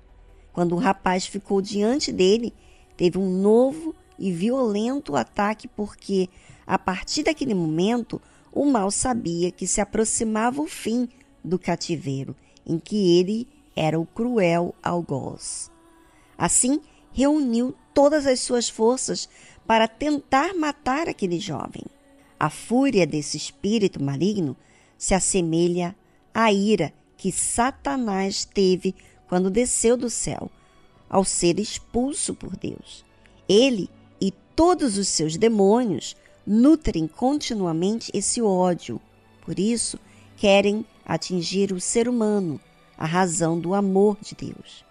Quando 0.52 0.76
o 0.76 0.78
rapaz 0.78 1.26
ficou 1.26 1.60
diante 1.60 2.12
dele, 2.12 2.54
teve 2.96 3.18
um 3.18 3.28
novo 3.28 3.94
e 4.18 4.32
violento 4.32 5.16
ataque, 5.16 5.66
porque, 5.66 6.28
a 6.64 6.78
partir 6.78 7.24
daquele 7.24 7.52
momento, 7.52 8.22
o 8.52 8.64
mal 8.64 8.90
sabia 8.90 9.50
que 9.50 9.66
se 9.66 9.80
aproximava 9.80 10.62
o 10.62 10.66
fim 10.66 11.08
do 11.44 11.58
cativeiro, 11.58 12.34
em 12.64 12.78
que 12.78 13.18
ele 13.18 13.48
era 13.74 13.98
o 13.98 14.06
cruel 14.06 14.74
algoz. 14.82 15.70
Assim, 16.38 16.80
reuniu 17.12 17.74
todas 17.92 18.26
as 18.26 18.40
suas 18.40 18.68
forças 18.68 19.28
para 19.66 19.88
tentar 19.88 20.54
matar 20.54 21.08
aquele 21.08 21.40
jovem. 21.40 21.82
A 22.38 22.50
fúria 22.50 23.06
desse 23.06 23.36
espírito 23.36 24.02
maligno 24.02 24.56
se 24.96 25.14
assemelha 25.14 25.96
à 26.32 26.52
ira 26.52 26.92
que 27.16 27.32
Satanás 27.32 28.44
teve 28.44 28.94
quando 29.28 29.50
desceu 29.50 29.96
do 29.96 30.08
céu, 30.08 30.50
ao 31.08 31.24
ser 31.24 31.58
expulso 31.58 32.34
por 32.34 32.56
Deus. 32.56 33.04
Ele 33.48 33.88
e 34.20 34.30
todos 34.54 34.98
os 34.98 35.08
seus 35.08 35.36
demônios 35.36 36.16
nutrem 36.46 37.08
continuamente 37.08 38.10
esse 38.14 38.40
ódio. 38.40 39.00
Por 39.44 39.58
isso, 39.58 39.98
querem 40.36 40.84
atingir 41.04 41.72
o 41.72 41.80
ser 41.80 42.08
humano, 42.08 42.60
a 42.96 43.06
razão 43.06 43.58
do 43.58 43.74
amor 43.74 44.16
de 44.20 44.34
Deus. 44.34 44.84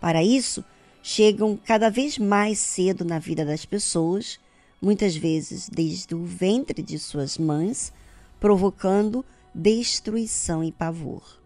Para 0.00 0.22
isso, 0.22 0.64
chegam 1.06 1.54
cada 1.62 1.90
vez 1.90 2.16
mais 2.16 2.58
cedo 2.58 3.04
na 3.04 3.18
vida 3.18 3.44
das 3.44 3.66
pessoas, 3.66 4.40
muitas 4.80 5.14
vezes 5.14 5.68
desde 5.68 6.14
o 6.14 6.24
ventre 6.24 6.82
de 6.82 6.98
suas 6.98 7.36
mães, 7.36 7.92
provocando 8.40 9.22
destruição 9.54 10.64
e 10.64 10.72
pavor. 10.72 11.42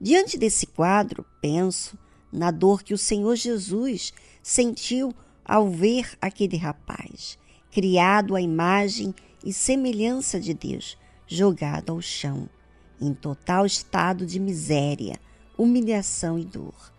Diante 0.00 0.36
desse 0.36 0.66
quadro, 0.66 1.24
penso 1.40 1.96
na 2.32 2.50
dor 2.50 2.82
que 2.82 2.92
o 2.92 2.98
Senhor 2.98 3.36
Jesus 3.36 4.12
sentiu 4.42 5.14
ao 5.44 5.70
ver 5.70 6.18
aquele 6.20 6.56
rapaz, 6.56 7.38
criado 7.70 8.34
à 8.34 8.40
imagem 8.40 9.14
e 9.44 9.52
semelhança 9.52 10.40
de 10.40 10.52
Deus, 10.52 10.98
jogado 11.28 11.92
ao 11.92 12.02
chão, 12.02 12.48
em 13.00 13.14
total 13.14 13.64
estado 13.66 14.26
de 14.26 14.40
miséria, 14.40 15.16
humilhação 15.56 16.36
e 16.36 16.44
dor. 16.44 16.93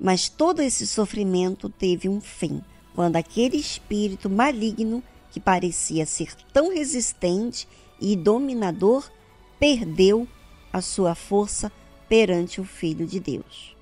Mas 0.00 0.30
todo 0.30 0.62
esse 0.62 0.86
sofrimento 0.86 1.68
teve 1.68 2.08
um 2.08 2.22
fim, 2.22 2.62
quando 2.94 3.16
aquele 3.16 3.58
espírito 3.58 4.30
maligno, 4.30 5.02
que 5.30 5.38
parecia 5.38 6.06
ser 6.06 6.34
tão 6.52 6.72
resistente 6.72 7.68
e 8.00 8.16
dominador, 8.16 9.10
perdeu 9.58 10.26
a 10.72 10.80
sua 10.80 11.14
força 11.14 11.70
perante 12.08 12.60
o 12.60 12.64
Filho 12.64 13.06
de 13.06 13.20
Deus. 13.20 13.76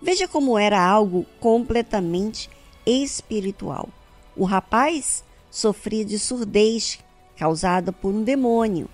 Veja 0.00 0.28
como 0.28 0.58
era 0.58 0.80
algo 0.80 1.24
completamente 1.40 2.50
espiritual. 2.84 3.88
O 4.36 4.44
rapaz 4.44 5.24
sofria 5.50 6.04
de 6.04 6.18
surdez 6.18 6.98
causada 7.36 7.92
por 7.92 8.12
um 8.12 8.22
demônio, 8.22 8.88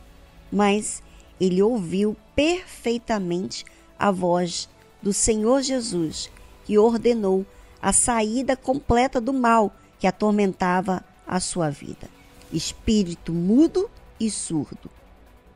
mas 0.50 1.02
ele 1.40 1.60
ouviu 1.60 2.16
perfeitamente 2.34 3.64
a 3.98 4.10
voz 4.10 4.68
do 5.02 5.12
Senhor 5.12 5.62
Jesus, 5.62 6.30
ordenou 6.77 7.47
a 7.81 7.93
saída 7.93 8.57
completa 8.57 9.20
do 9.20 9.32
mal 9.32 9.73
que 9.99 10.07
atormentava 10.07 11.05
a 11.27 11.40
sua 11.40 11.70
vida. 11.70 12.09
Espírito 12.53 13.32
mudo 13.32 13.89
e 14.19 14.31
surdo. 14.31 14.90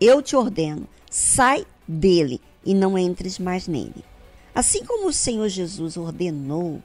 Eu 0.01 0.23
te 0.23 0.37
ordeno, 0.37 0.87
sai 1.11 1.67
dele 1.87 2.41
e 2.65 2.75
não 2.75 2.97
entres 2.97 3.39
mais 3.39 3.67
nele. 3.67 4.05
Assim 4.55 4.85
como 4.85 5.09
o 5.09 5.13
Senhor 5.13 5.49
Jesus 5.49 5.97
ordenou, 5.97 6.83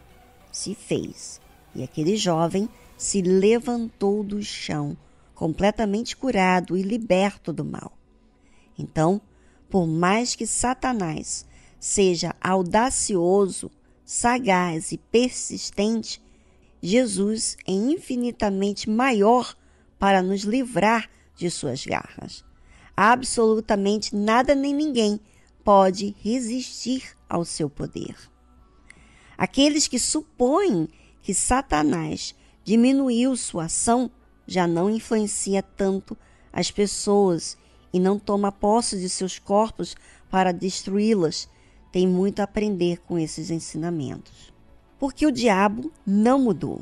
se 0.52 0.74
fez. 0.74 1.40
E 1.76 1.84
aquele 1.84 2.16
jovem 2.16 2.68
se 2.98 3.22
levantou 3.22 4.24
do 4.24 4.42
chão, 4.42 4.98
completamente 5.36 6.16
curado 6.18 6.76
e 6.76 6.82
liberto 6.82 7.54
do 7.54 7.64
mal. 7.64 7.92
Então, 8.78 9.22
por 9.70 9.86
mais 9.86 10.36
que 10.36 10.48
Satanás 10.48 11.46
seja 11.80 12.36
audacioso, 12.42 13.70
sagaz 14.08 14.94
e 14.94 14.98
persistente, 14.98 16.22
Jesus 16.82 17.58
é 17.68 17.74
infinitamente 17.74 18.90
maior 18.90 19.54
para 20.00 20.22
nos 20.22 20.44
livrar 20.44 21.10
de 21.36 21.52
suas 21.52 21.86
garras. 21.86 22.46
Absolutamente 22.96 24.16
nada 24.16 24.56
nem 24.56 24.74
ninguém 24.74 25.20
pode 25.62 26.16
resistir 26.22 27.18
ao 27.28 27.44
seu 27.44 27.70
poder. 27.70 28.16
Aqueles 29.38 29.90
que 29.90 30.00
supõem 30.00 30.88
que 31.22 31.34
Satanás 31.34 32.34
diminuiu 32.64 33.36
sua 33.36 33.66
ação 33.66 34.10
já 34.48 34.66
não 34.66 34.90
influencia 34.90 35.62
tanto 35.62 36.18
as 36.54 36.72
pessoas 36.72 37.58
e 37.92 38.00
não 38.00 38.18
toma 38.18 38.54
posse 38.54 38.98
de 38.98 39.10
seus 39.10 39.38
corpos 39.38 39.98
para 40.30 40.54
destruí-las, 40.54 41.50
tem 41.98 42.08
muito 42.08 42.42
a 42.42 42.44
aprender 42.44 43.00
com 43.08 43.18
esses 43.18 43.50
ensinamentos. 43.50 44.54
Porque 45.00 45.26
o 45.26 45.32
diabo 45.32 45.92
não 46.06 46.38
mudou, 46.38 46.82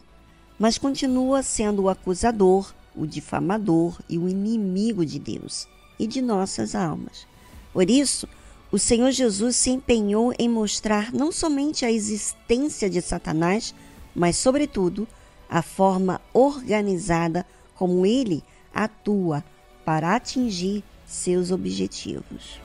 mas 0.60 0.78
continua 0.78 1.42
sendo 1.42 1.84
o 1.84 1.90
acusador, 1.90 2.74
o 2.94 3.08
difamador 3.08 3.98
e 4.10 4.18
o 4.18 4.28
inimigo 4.28 5.06
de 5.06 5.18
Deus 5.18 5.70
e 5.98 6.06
de 6.06 6.22
nossas 6.22 6.76
almas. 6.76 7.26
Por 7.72 7.90
isso, 7.90 8.28
o 8.70 8.78
Senhor 8.78 9.10
Jesus 9.12 9.56
se 9.56 9.70
empenhou 9.70 10.34
em 10.38 10.50
mostrar 10.50 11.14
não 11.14 11.32
somente 11.32 11.86
a 11.86 11.92
existência 11.94 12.90
de 12.90 13.02
Satanás, 13.02 13.74
mas, 14.14 14.36
sobretudo, 14.36 15.08
a 15.50 15.62
forma 15.62 16.20
organizada 16.34 17.46
como 17.74 18.06
ele 18.06 18.44
atua 18.74 19.46
para 19.86 20.14
atingir 20.14 20.84
seus 21.06 21.52
objetivos. 21.52 22.65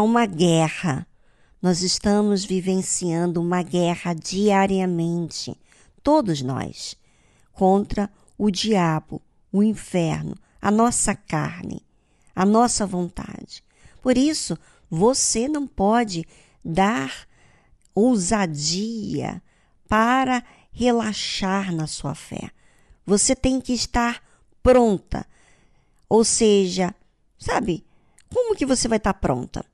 uma 0.00 0.26
guerra. 0.26 1.06
Nós 1.60 1.82
estamos 1.82 2.44
vivenciando 2.44 3.40
uma 3.40 3.62
guerra 3.62 4.14
diariamente, 4.14 5.56
todos 6.02 6.40
nós, 6.40 6.96
contra 7.52 8.10
o 8.36 8.50
diabo, 8.50 9.20
o 9.52 9.62
inferno, 9.62 10.36
a 10.62 10.70
nossa 10.70 11.14
carne, 11.14 11.84
a 12.34 12.46
nossa 12.46 12.86
vontade. 12.86 13.64
Por 14.00 14.16
isso, 14.16 14.56
você 14.88 15.48
não 15.48 15.66
pode 15.66 16.24
dar 16.64 17.26
ousadia 17.94 19.42
para 19.88 20.44
relaxar 20.70 21.74
na 21.74 21.86
sua 21.86 22.14
fé. 22.14 22.50
Você 23.04 23.34
tem 23.34 23.60
que 23.60 23.72
estar 23.72 24.22
pronta. 24.62 25.26
Ou 26.08 26.24
seja, 26.24 26.94
sabe, 27.38 27.84
como 28.32 28.54
que 28.54 28.64
você 28.64 28.86
vai 28.86 28.98
estar 28.98 29.14
pronta? 29.14 29.64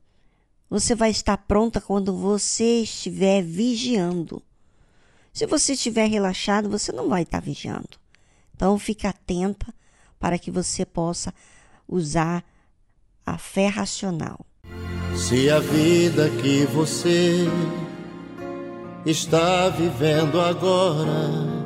Você 0.69 0.95
vai 0.95 1.11
estar 1.11 1.37
pronta 1.37 1.81
quando 1.81 2.17
você 2.17 2.83
estiver 2.83 3.43
vigiando. 3.43 4.43
Se 5.33 5.47
você 5.47 5.73
estiver 5.73 6.09
relaxado, 6.09 6.69
você 6.69 6.93
não 6.93 7.09
vai 7.09 7.23
estar 7.23 7.41
vigiando. 7.41 7.99
Então, 8.55 8.79
fique 8.79 9.07
atenta 9.07 9.75
para 10.19 10.39
que 10.39 10.51
você 10.51 10.85
possa 10.85 11.35
usar 11.89 12.45
a 13.27 13.37
fé 13.37 13.67
racional. 13.67 14.47
Se 15.17 15.51
a 15.51 15.61
vida 15.61 16.31
que 16.43 16.65
você 16.67 17.47
está 19.07 19.69
vivendo 19.69 20.41
agora 20.41 21.65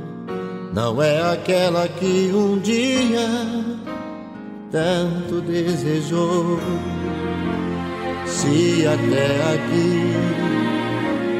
não 0.72 1.02
é 1.02 1.32
aquela 1.32 1.88
que 1.88 2.30
um 2.32 2.58
dia 2.58 3.28
tanto 4.70 5.40
desejou. 5.40 6.58
Se 8.28 8.86
até 8.86 9.54
aqui 9.54 10.12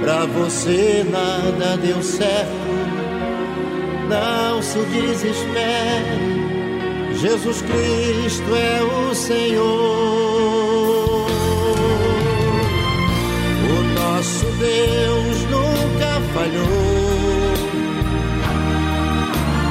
pra 0.00 0.24
você 0.26 1.04
nada 1.08 1.76
deu 1.76 2.02
certo, 2.02 2.48
não 4.08 4.62
se 4.62 4.78
desespere. 4.86 6.38
Jesus 7.20 7.62
Cristo 7.62 8.54
é 8.54 8.82
o 8.82 9.14
Senhor. 9.14 9.66
O 13.68 13.82
nosso 14.00 14.46
Deus 14.46 15.44
nunca 15.50 16.20
falhou. 16.32 17.18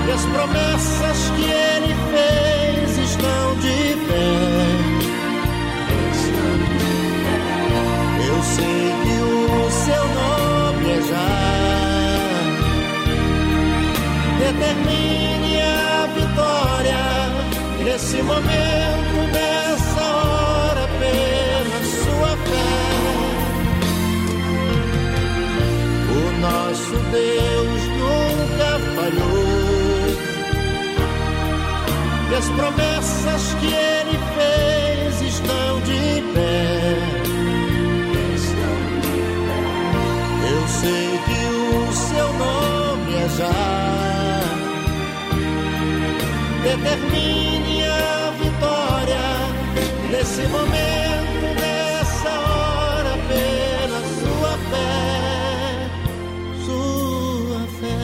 E 0.08 0.12
as 0.12 0.26
promessas 0.26 1.32
que 1.36 1.44
ele 1.44 1.96
fez 2.12 2.47
Determine 14.48 15.62
a 15.62 16.08
vitória 16.16 17.04
nesse 17.84 18.22
momento, 18.22 19.16
nessa 19.34 20.02
hora, 20.02 20.88
pela 20.88 21.84
sua 21.84 22.32
fé. 22.48 22.72
O 26.16 26.40
nosso 26.40 26.96
Deus 27.12 27.82
nunca 28.00 28.70
falhou. 28.96 30.08
E 32.32 32.36
as 32.36 32.48
promessas 32.52 33.54
que 33.56 33.68
ele 33.68 34.18
fez 34.38 35.34
estão 35.34 35.82
de 35.82 36.24
pé. 36.34 36.96
Eu 40.50 40.68
sei 40.70 41.20
que 41.26 41.40
o 41.76 41.94
seu 41.94 42.32
nome 42.32 43.14
é 43.14 43.30
já. 43.38 44.07
Determine 46.68 47.84
a 47.86 48.32
vitória 48.32 49.26
nesse 50.12 50.42
momento, 50.48 51.46
nessa 51.62 52.30
hora, 52.30 53.14
pela 53.30 54.02
sua 54.20 54.54
fé. 54.68 55.90
Sua 56.66 57.62
fé. 57.80 58.04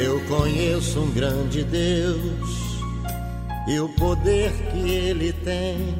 Eu 0.00 0.20
conheço 0.28 1.00
um 1.00 1.10
grande 1.10 1.64
Deus 1.64 2.78
e 3.66 3.80
o 3.80 3.88
poder 3.96 4.52
que 4.70 4.90
ele 4.92 5.32
tem. 5.32 5.96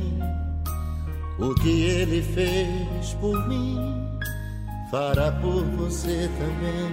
O 1.40 1.52
que 1.56 1.82
ele 1.82 2.22
fez 2.22 3.12
por 3.20 3.48
mim, 3.48 4.06
fará 4.90 5.32
por 5.32 5.64
você 5.76 6.30
também. 6.38 6.90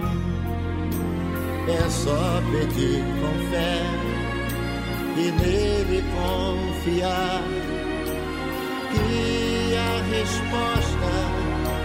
É 1.66 1.88
só 1.88 2.42
pedir 2.50 3.02
com 3.20 3.34
fé, 3.50 3.80
e 5.16 5.30
nele 5.30 6.02
confiar. 6.14 7.42
Que 8.92 9.76
a 9.76 10.02
resposta 10.10 11.12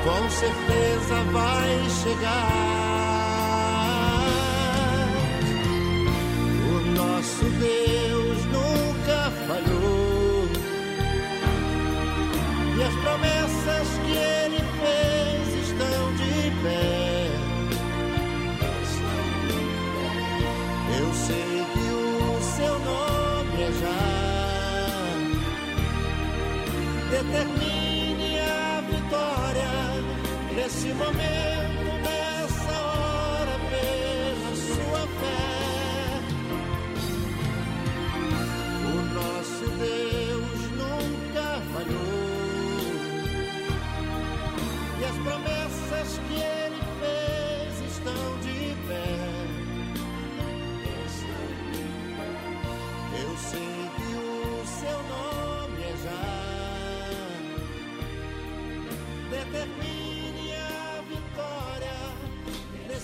com 0.03 0.29
certeza 0.29 1.15
vai 1.31 1.71
chegar. 2.03 2.51
O 6.69 6.75
nosso 6.95 7.45
Deus 7.45 8.37
nunca 8.45 9.31
falhou. 9.47 10.47
E 12.77 12.83
as 12.83 12.95
promessas 12.95 13.38
nesse 30.79 30.93
momento, 30.93 31.91
nessa 32.03 32.71
hora, 32.71 33.59
pela 33.69 34.55
sua 34.55 35.03
fé. 35.19 36.21
O 38.85 38.95
nosso 39.13 39.65
Deus 39.77 40.59
nunca 40.79 41.47
falhou. 41.73 42.19
E 44.99 45.03
as 45.03 45.17
promessas 45.17 46.09
que 46.27 46.35
ele 46.35 46.81
fez 47.01 47.73
estão 47.91 48.23
de 48.39 48.59
pé. 48.87 49.19
Eu 53.21 53.37
sei 53.37 53.88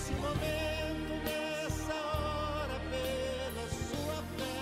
nesse 0.06 0.12
momento, 0.20 1.12
nessa 1.24 1.94
hora, 1.94 2.80
pela 2.90 3.68
sua 3.68 4.22
fé. 4.36 4.54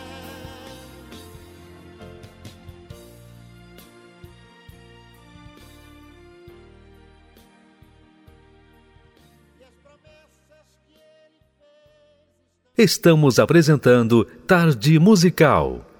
Estamos 12.76 13.38
apresentando 13.38 14.24
Tarde 14.46 14.98
Musical. 14.98 15.93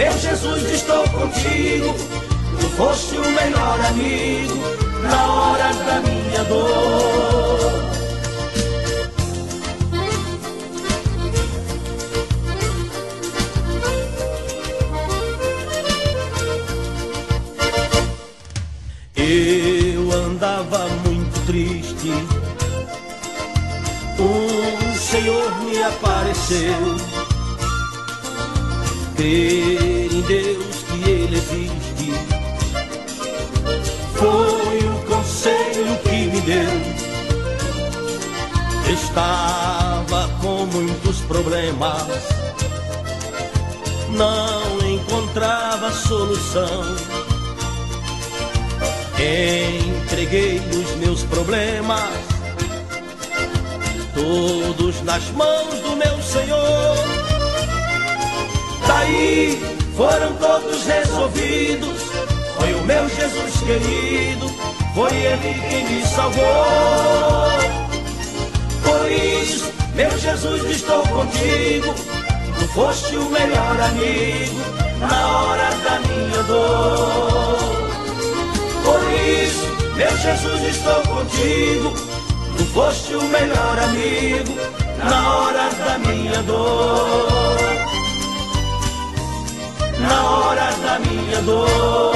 Meu 0.00 0.18
Jesus, 0.18 0.62
estou 0.72 1.06
contigo. 1.10 1.94
Tu 2.58 2.68
foste 2.70 3.18
o 3.18 3.32
melhor 3.32 3.78
amigo 3.84 4.54
na 5.02 5.32
hora 5.34 5.74
da 5.74 6.00
minha 6.00 6.42
dor. 6.44 7.90
Eu 19.14 20.12
andava 20.12 20.88
muito 21.04 21.46
triste. 21.46 22.10
Um 24.18 24.94
Senhor 24.94 25.62
me 25.62 25.82
apareceu. 25.82 27.09
Crer 29.20 30.14
em 30.14 30.20
Deus 30.22 30.76
que 30.76 31.10
Ele 31.10 31.36
existe. 31.36 32.10
Foi 34.14 34.78
o 34.78 34.94
conselho 35.06 35.98
que 36.04 36.24
me 36.24 36.40
deu. 36.40 36.70
Estava 38.90 40.26
com 40.40 40.64
muitos 40.64 41.20
problemas. 41.28 42.06
Não 44.08 44.88
encontrava 44.90 45.92
solução. 45.92 46.96
Entreguei 49.18 50.60
os 50.60 50.96
meus 50.96 51.24
problemas, 51.24 52.08
todos 54.14 55.02
nas 55.02 55.30
mãos 55.32 55.78
do 55.80 55.94
meu 55.94 56.22
Senhor. 56.22 57.19
Daí 58.90 59.56
foram 59.96 60.34
todos 60.34 60.84
resolvidos. 60.84 62.02
Foi 62.58 62.74
o 62.74 62.82
meu 62.82 63.08
Jesus 63.08 63.60
querido, 63.60 64.50
foi 64.96 65.12
Ele 65.14 65.54
quem 65.68 65.84
me 65.84 66.04
salvou. 66.04 66.42
Por 68.82 69.12
isso, 69.12 69.72
meu 69.94 70.10
Jesus, 70.18 70.68
estou 70.68 71.02
contigo. 71.06 71.94
Tu 72.58 72.66
foste 72.74 73.16
o 73.16 73.30
melhor 73.30 73.80
amigo 73.80 74.60
na 74.98 75.38
hora 75.38 75.70
da 75.84 76.00
minha 76.08 76.42
dor. 76.42 77.58
Por 78.84 79.00
isso, 79.12 79.68
meu 79.94 80.16
Jesus, 80.16 80.62
estou 80.62 81.00
contigo. 81.02 81.94
Tu 82.56 82.64
foste 82.74 83.14
o 83.14 83.22
melhor 83.22 83.78
amigo 83.84 84.52
na 84.98 85.36
hora 85.36 85.70
da 85.78 85.98
minha 85.98 86.42
dor. 86.42 87.39
Na 90.00 90.30
hora 90.30 90.70
da 90.82 90.98
minha 90.98 91.42
dor. 91.42 92.10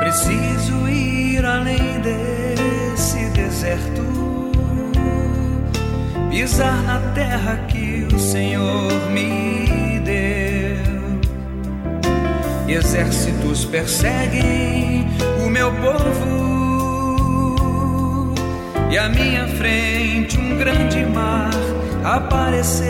Preciso 0.00 0.88
ir 0.88 1.44
além 1.44 2.00
desse 2.00 3.28
deserto, 3.30 4.02
pisar 6.30 6.82
na 6.84 6.98
terra 7.14 7.56
que 7.68 8.08
o 8.12 8.18
Senhor 8.18 8.90
me 9.10 9.67
exércitos 12.72 13.64
perseguem 13.64 15.06
o 15.44 15.48
meu 15.48 15.70
povo, 15.72 16.48
e 18.90 18.98
à 18.98 19.08
minha 19.08 19.46
frente 19.48 20.38
um 20.38 20.56
grande 20.58 21.04
mar 21.06 21.50
apareceu. 22.04 22.88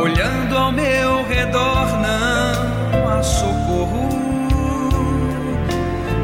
Olhando 0.00 0.56
ao 0.56 0.72
meu 0.72 1.26
redor, 1.28 1.86
não 2.00 3.08
há 3.08 3.22
socorro. 3.22 4.08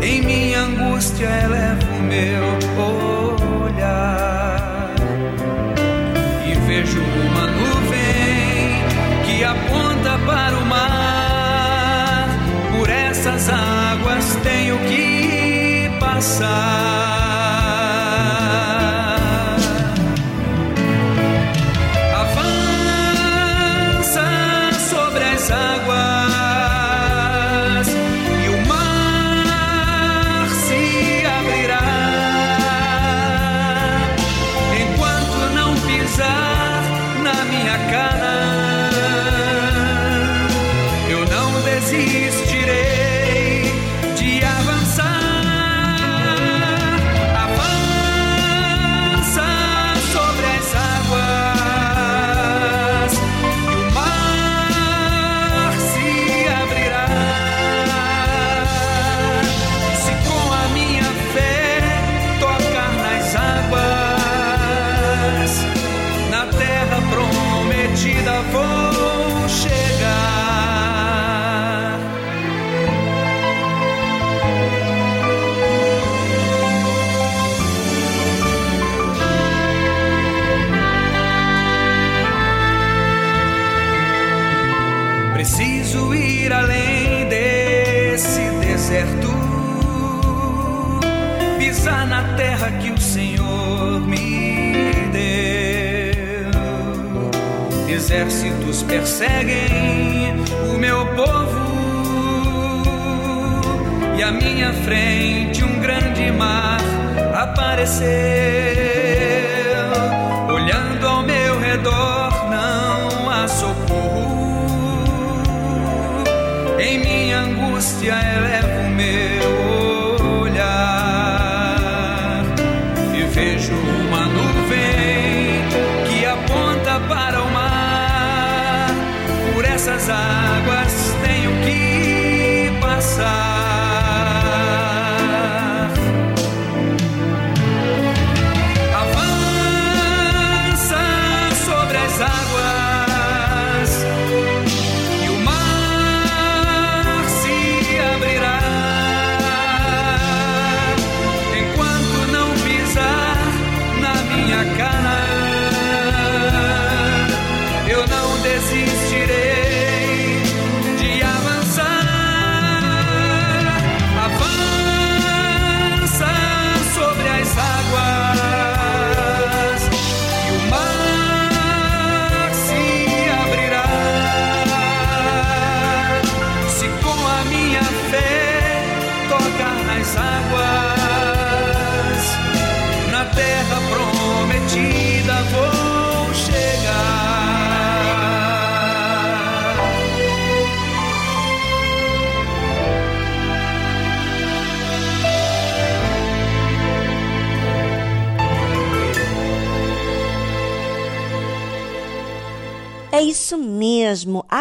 Em 0.02 0.22
minha 0.22 0.60
angústia, 0.60 1.26
elevo 1.26 1.86
o 1.98 2.02
meu 2.02 2.44
olhar 3.66 4.94
e 6.46 6.54
vejo 6.66 7.00
uma 7.00 7.46
nuvem 7.46 8.84
que 9.24 9.42
aponta 9.44 10.18
para 10.26 10.56
o 10.58 10.63
águas 13.48 14.36
tenho 14.42 14.78
que 14.88 15.90
passar. 16.00 17.13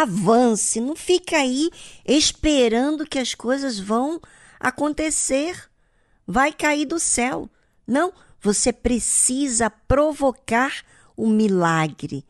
avance, 0.03 0.79
não 0.79 0.95
fica 0.95 1.37
aí 1.37 1.69
esperando 2.05 3.05
que 3.05 3.19
as 3.19 3.33
coisas 3.33 3.79
vão 3.79 4.21
acontecer, 4.59 5.69
vai 6.25 6.53
cair 6.53 6.85
do 6.85 6.99
céu. 6.99 7.49
Não, 7.85 8.13
você 8.39 8.71
precisa 8.71 9.69
provocar 9.69 10.83
o 11.15 11.27
milagre. 11.27 12.25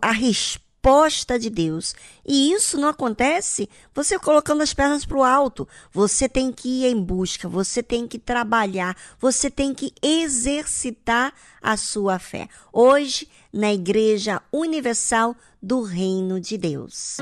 A 0.00 0.10
resposta 0.10 0.65
resposta 0.86 1.36
de 1.36 1.50
Deus. 1.50 1.94
E 2.24 2.52
isso 2.52 2.78
não 2.78 2.88
acontece 2.88 3.68
você 3.92 4.18
colocando 4.18 4.62
as 4.62 4.72
pernas 4.72 5.04
para 5.04 5.18
o 5.18 5.24
alto. 5.24 5.66
Você 5.92 6.28
tem 6.28 6.52
que 6.52 6.84
ir 6.84 6.86
em 6.86 7.02
busca, 7.02 7.48
você 7.48 7.82
tem 7.82 8.06
que 8.06 8.20
trabalhar, 8.20 8.96
você 9.18 9.50
tem 9.50 9.74
que 9.74 9.92
exercitar 10.00 11.34
a 11.60 11.76
sua 11.76 12.20
fé. 12.20 12.48
Hoje, 12.72 13.28
na 13.52 13.72
Igreja 13.74 14.40
Universal 14.52 15.34
do 15.60 15.82
Reino 15.82 16.40
de 16.40 16.56
Deus. 16.56 17.16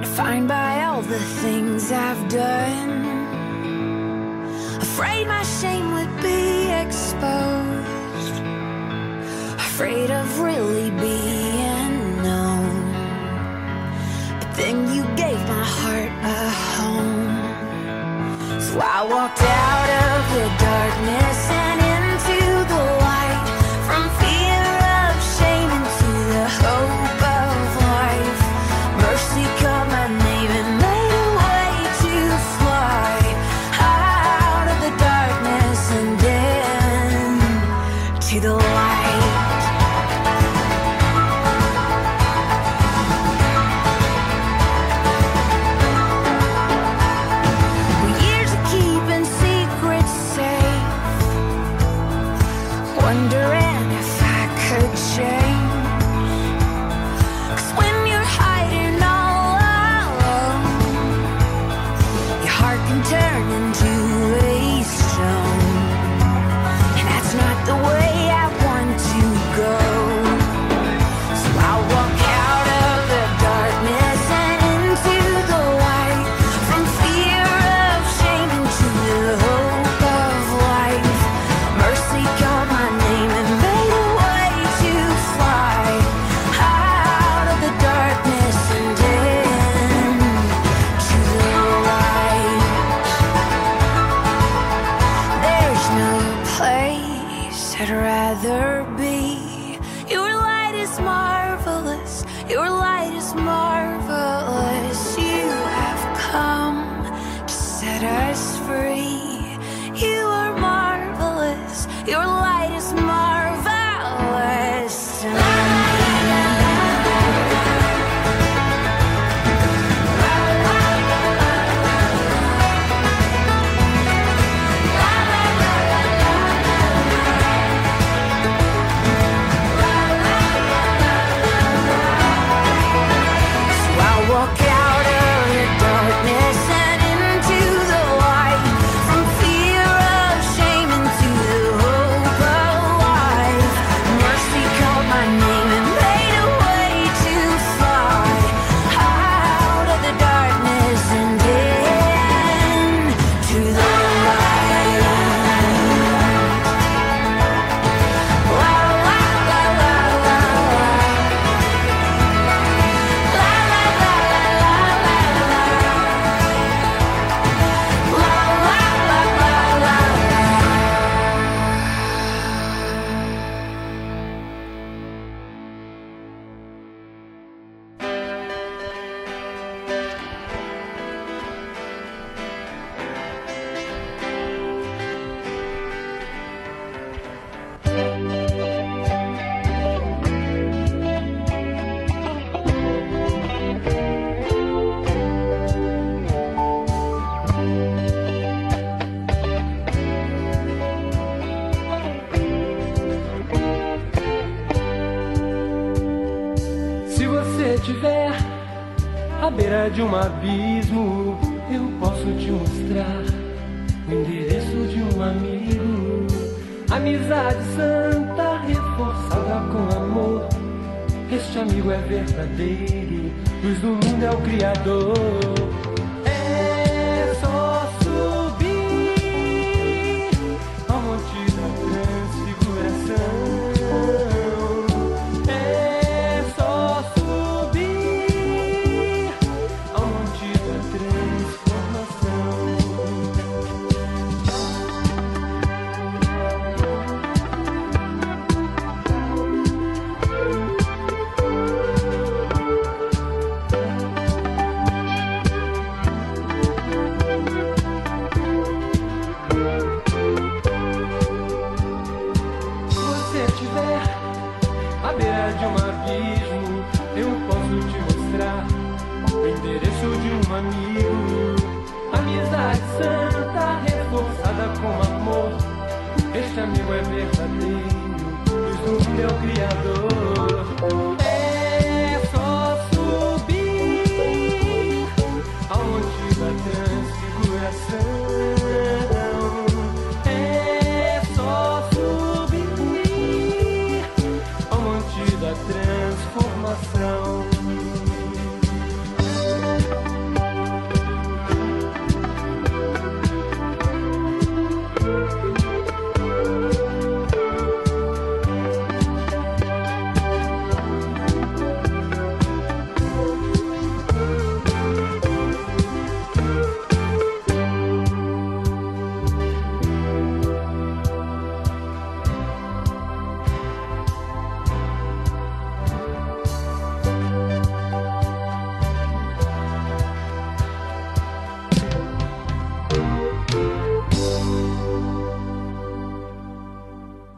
defined 0.00 0.48
by 0.48 0.80
all 0.80 1.02
the 1.02 1.20
things 1.42 1.92
I've 1.92 2.26
done. 2.28 3.25
Afraid 4.96 5.26
my 5.26 5.42
shame 5.42 5.92
would 5.92 6.22
be 6.22 6.70
exposed. 6.72 8.36
Afraid 9.58 10.10
of 10.10 10.40
really 10.40 10.90
being 10.90 12.22
known. 12.22 12.94
But 14.40 14.54
then 14.54 14.90
you 14.94 15.02
gave 15.14 15.38
my 15.46 15.64
heart 15.78 16.12
a 16.24 16.48
home. 16.76 17.28
So 18.58 18.80
I 18.80 19.02
walked 19.04 19.42
out 19.42 19.90
of 20.06 20.20
the 20.32 20.46
darkness. 20.64 21.55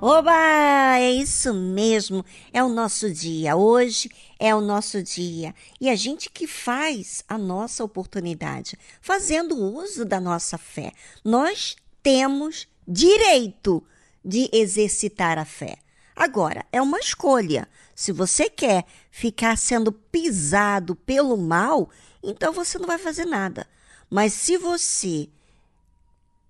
Oba! 0.01 0.97
É 0.97 1.11
isso 1.11 1.53
mesmo. 1.53 2.25
É 2.53 2.63
o 2.63 2.69
nosso 2.69 3.13
dia. 3.13 3.57
Hoje 3.57 4.09
é 4.39 4.55
o 4.55 4.61
nosso 4.61 5.03
dia. 5.03 5.53
E 5.81 5.91
a 5.91 5.97
gente 5.97 6.31
que 6.31 6.47
faz 6.47 7.25
a 7.29 7.37
nossa 7.37 7.83
oportunidade, 7.83 8.79
fazendo 9.01 9.57
uso 9.57 10.05
da 10.05 10.21
nossa 10.21 10.57
fé. 10.57 10.93
Nós 11.25 11.75
temos 12.01 12.69
direito 12.87 13.83
de 14.25 14.49
exercitar 14.53 15.37
a 15.37 15.45
fé. 15.45 15.79
Agora, 16.15 16.65
é 16.71 16.81
uma 16.81 17.01
escolha. 17.01 17.69
Se 17.93 18.13
você 18.13 18.49
quer 18.49 18.85
ficar 19.11 19.59
sendo 19.59 19.91
pisado 19.91 20.95
pelo 20.95 21.37
mal, 21.37 21.91
então 22.23 22.53
você 22.53 22.79
não 22.79 22.87
vai 22.87 22.99
fazer 22.99 23.25
nada. 23.25 23.67
Mas 24.09 24.33
se 24.33 24.57
você 24.57 25.29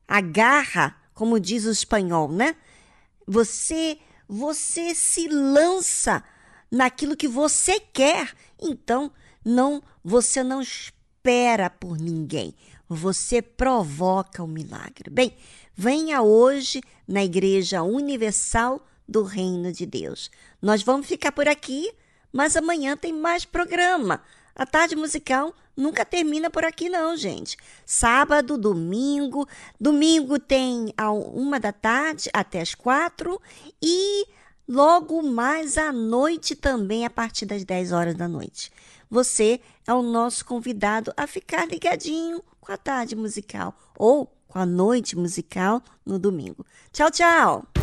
agarra, 0.06 0.94
como 1.14 1.40
diz 1.40 1.64
o 1.64 1.70
espanhol, 1.70 2.30
né? 2.30 2.54
Você 3.28 3.98
você 4.26 4.94
se 4.94 5.28
lança 5.28 6.22
naquilo 6.70 7.16
que 7.16 7.28
você 7.28 7.80
quer, 7.80 8.34
então 8.60 9.10
não 9.44 9.82
você 10.02 10.42
não 10.42 10.60
espera 10.60 11.70
por 11.70 11.98
ninguém. 11.98 12.54
Você 12.88 13.42
provoca 13.42 14.42
o 14.42 14.48
milagre. 14.48 15.10
Bem, 15.10 15.36
venha 15.74 16.22
hoje 16.22 16.80
na 17.06 17.22
Igreja 17.22 17.82
Universal 17.82 18.86
do 19.06 19.22
Reino 19.22 19.72
de 19.72 19.84
Deus. 19.84 20.30
Nós 20.60 20.82
vamos 20.82 21.06
ficar 21.06 21.32
por 21.32 21.48
aqui, 21.48 21.92
mas 22.32 22.56
amanhã 22.56 22.96
tem 22.96 23.12
mais 23.12 23.44
programa. 23.44 24.22
A 24.58 24.66
tarde 24.66 24.96
musical 24.96 25.54
nunca 25.76 26.04
termina 26.04 26.50
por 26.50 26.64
aqui, 26.64 26.88
não, 26.88 27.16
gente. 27.16 27.56
Sábado, 27.86 28.58
domingo. 28.58 29.48
Domingo 29.80 30.36
tem 30.40 30.92
a 30.96 31.12
uma 31.12 31.60
da 31.60 31.72
tarde 31.72 32.28
até 32.32 32.60
as 32.60 32.74
quatro. 32.74 33.40
E 33.80 34.26
logo 34.68 35.22
mais 35.22 35.78
à 35.78 35.92
noite 35.92 36.56
também, 36.56 37.06
a 37.06 37.10
partir 37.10 37.46
das 37.46 37.64
10 37.64 37.92
horas 37.92 38.16
da 38.16 38.26
noite. 38.26 38.72
Você 39.08 39.60
é 39.86 39.94
o 39.94 40.02
nosso 40.02 40.44
convidado 40.44 41.12
a 41.16 41.26
ficar 41.28 41.66
ligadinho 41.68 42.42
com 42.60 42.72
a 42.72 42.76
tarde 42.76 43.14
musical 43.14 43.72
ou 43.96 44.26
com 44.48 44.58
a 44.58 44.66
noite 44.66 45.16
musical 45.16 45.80
no 46.04 46.18
domingo. 46.18 46.66
Tchau, 46.92 47.10
tchau! 47.10 47.77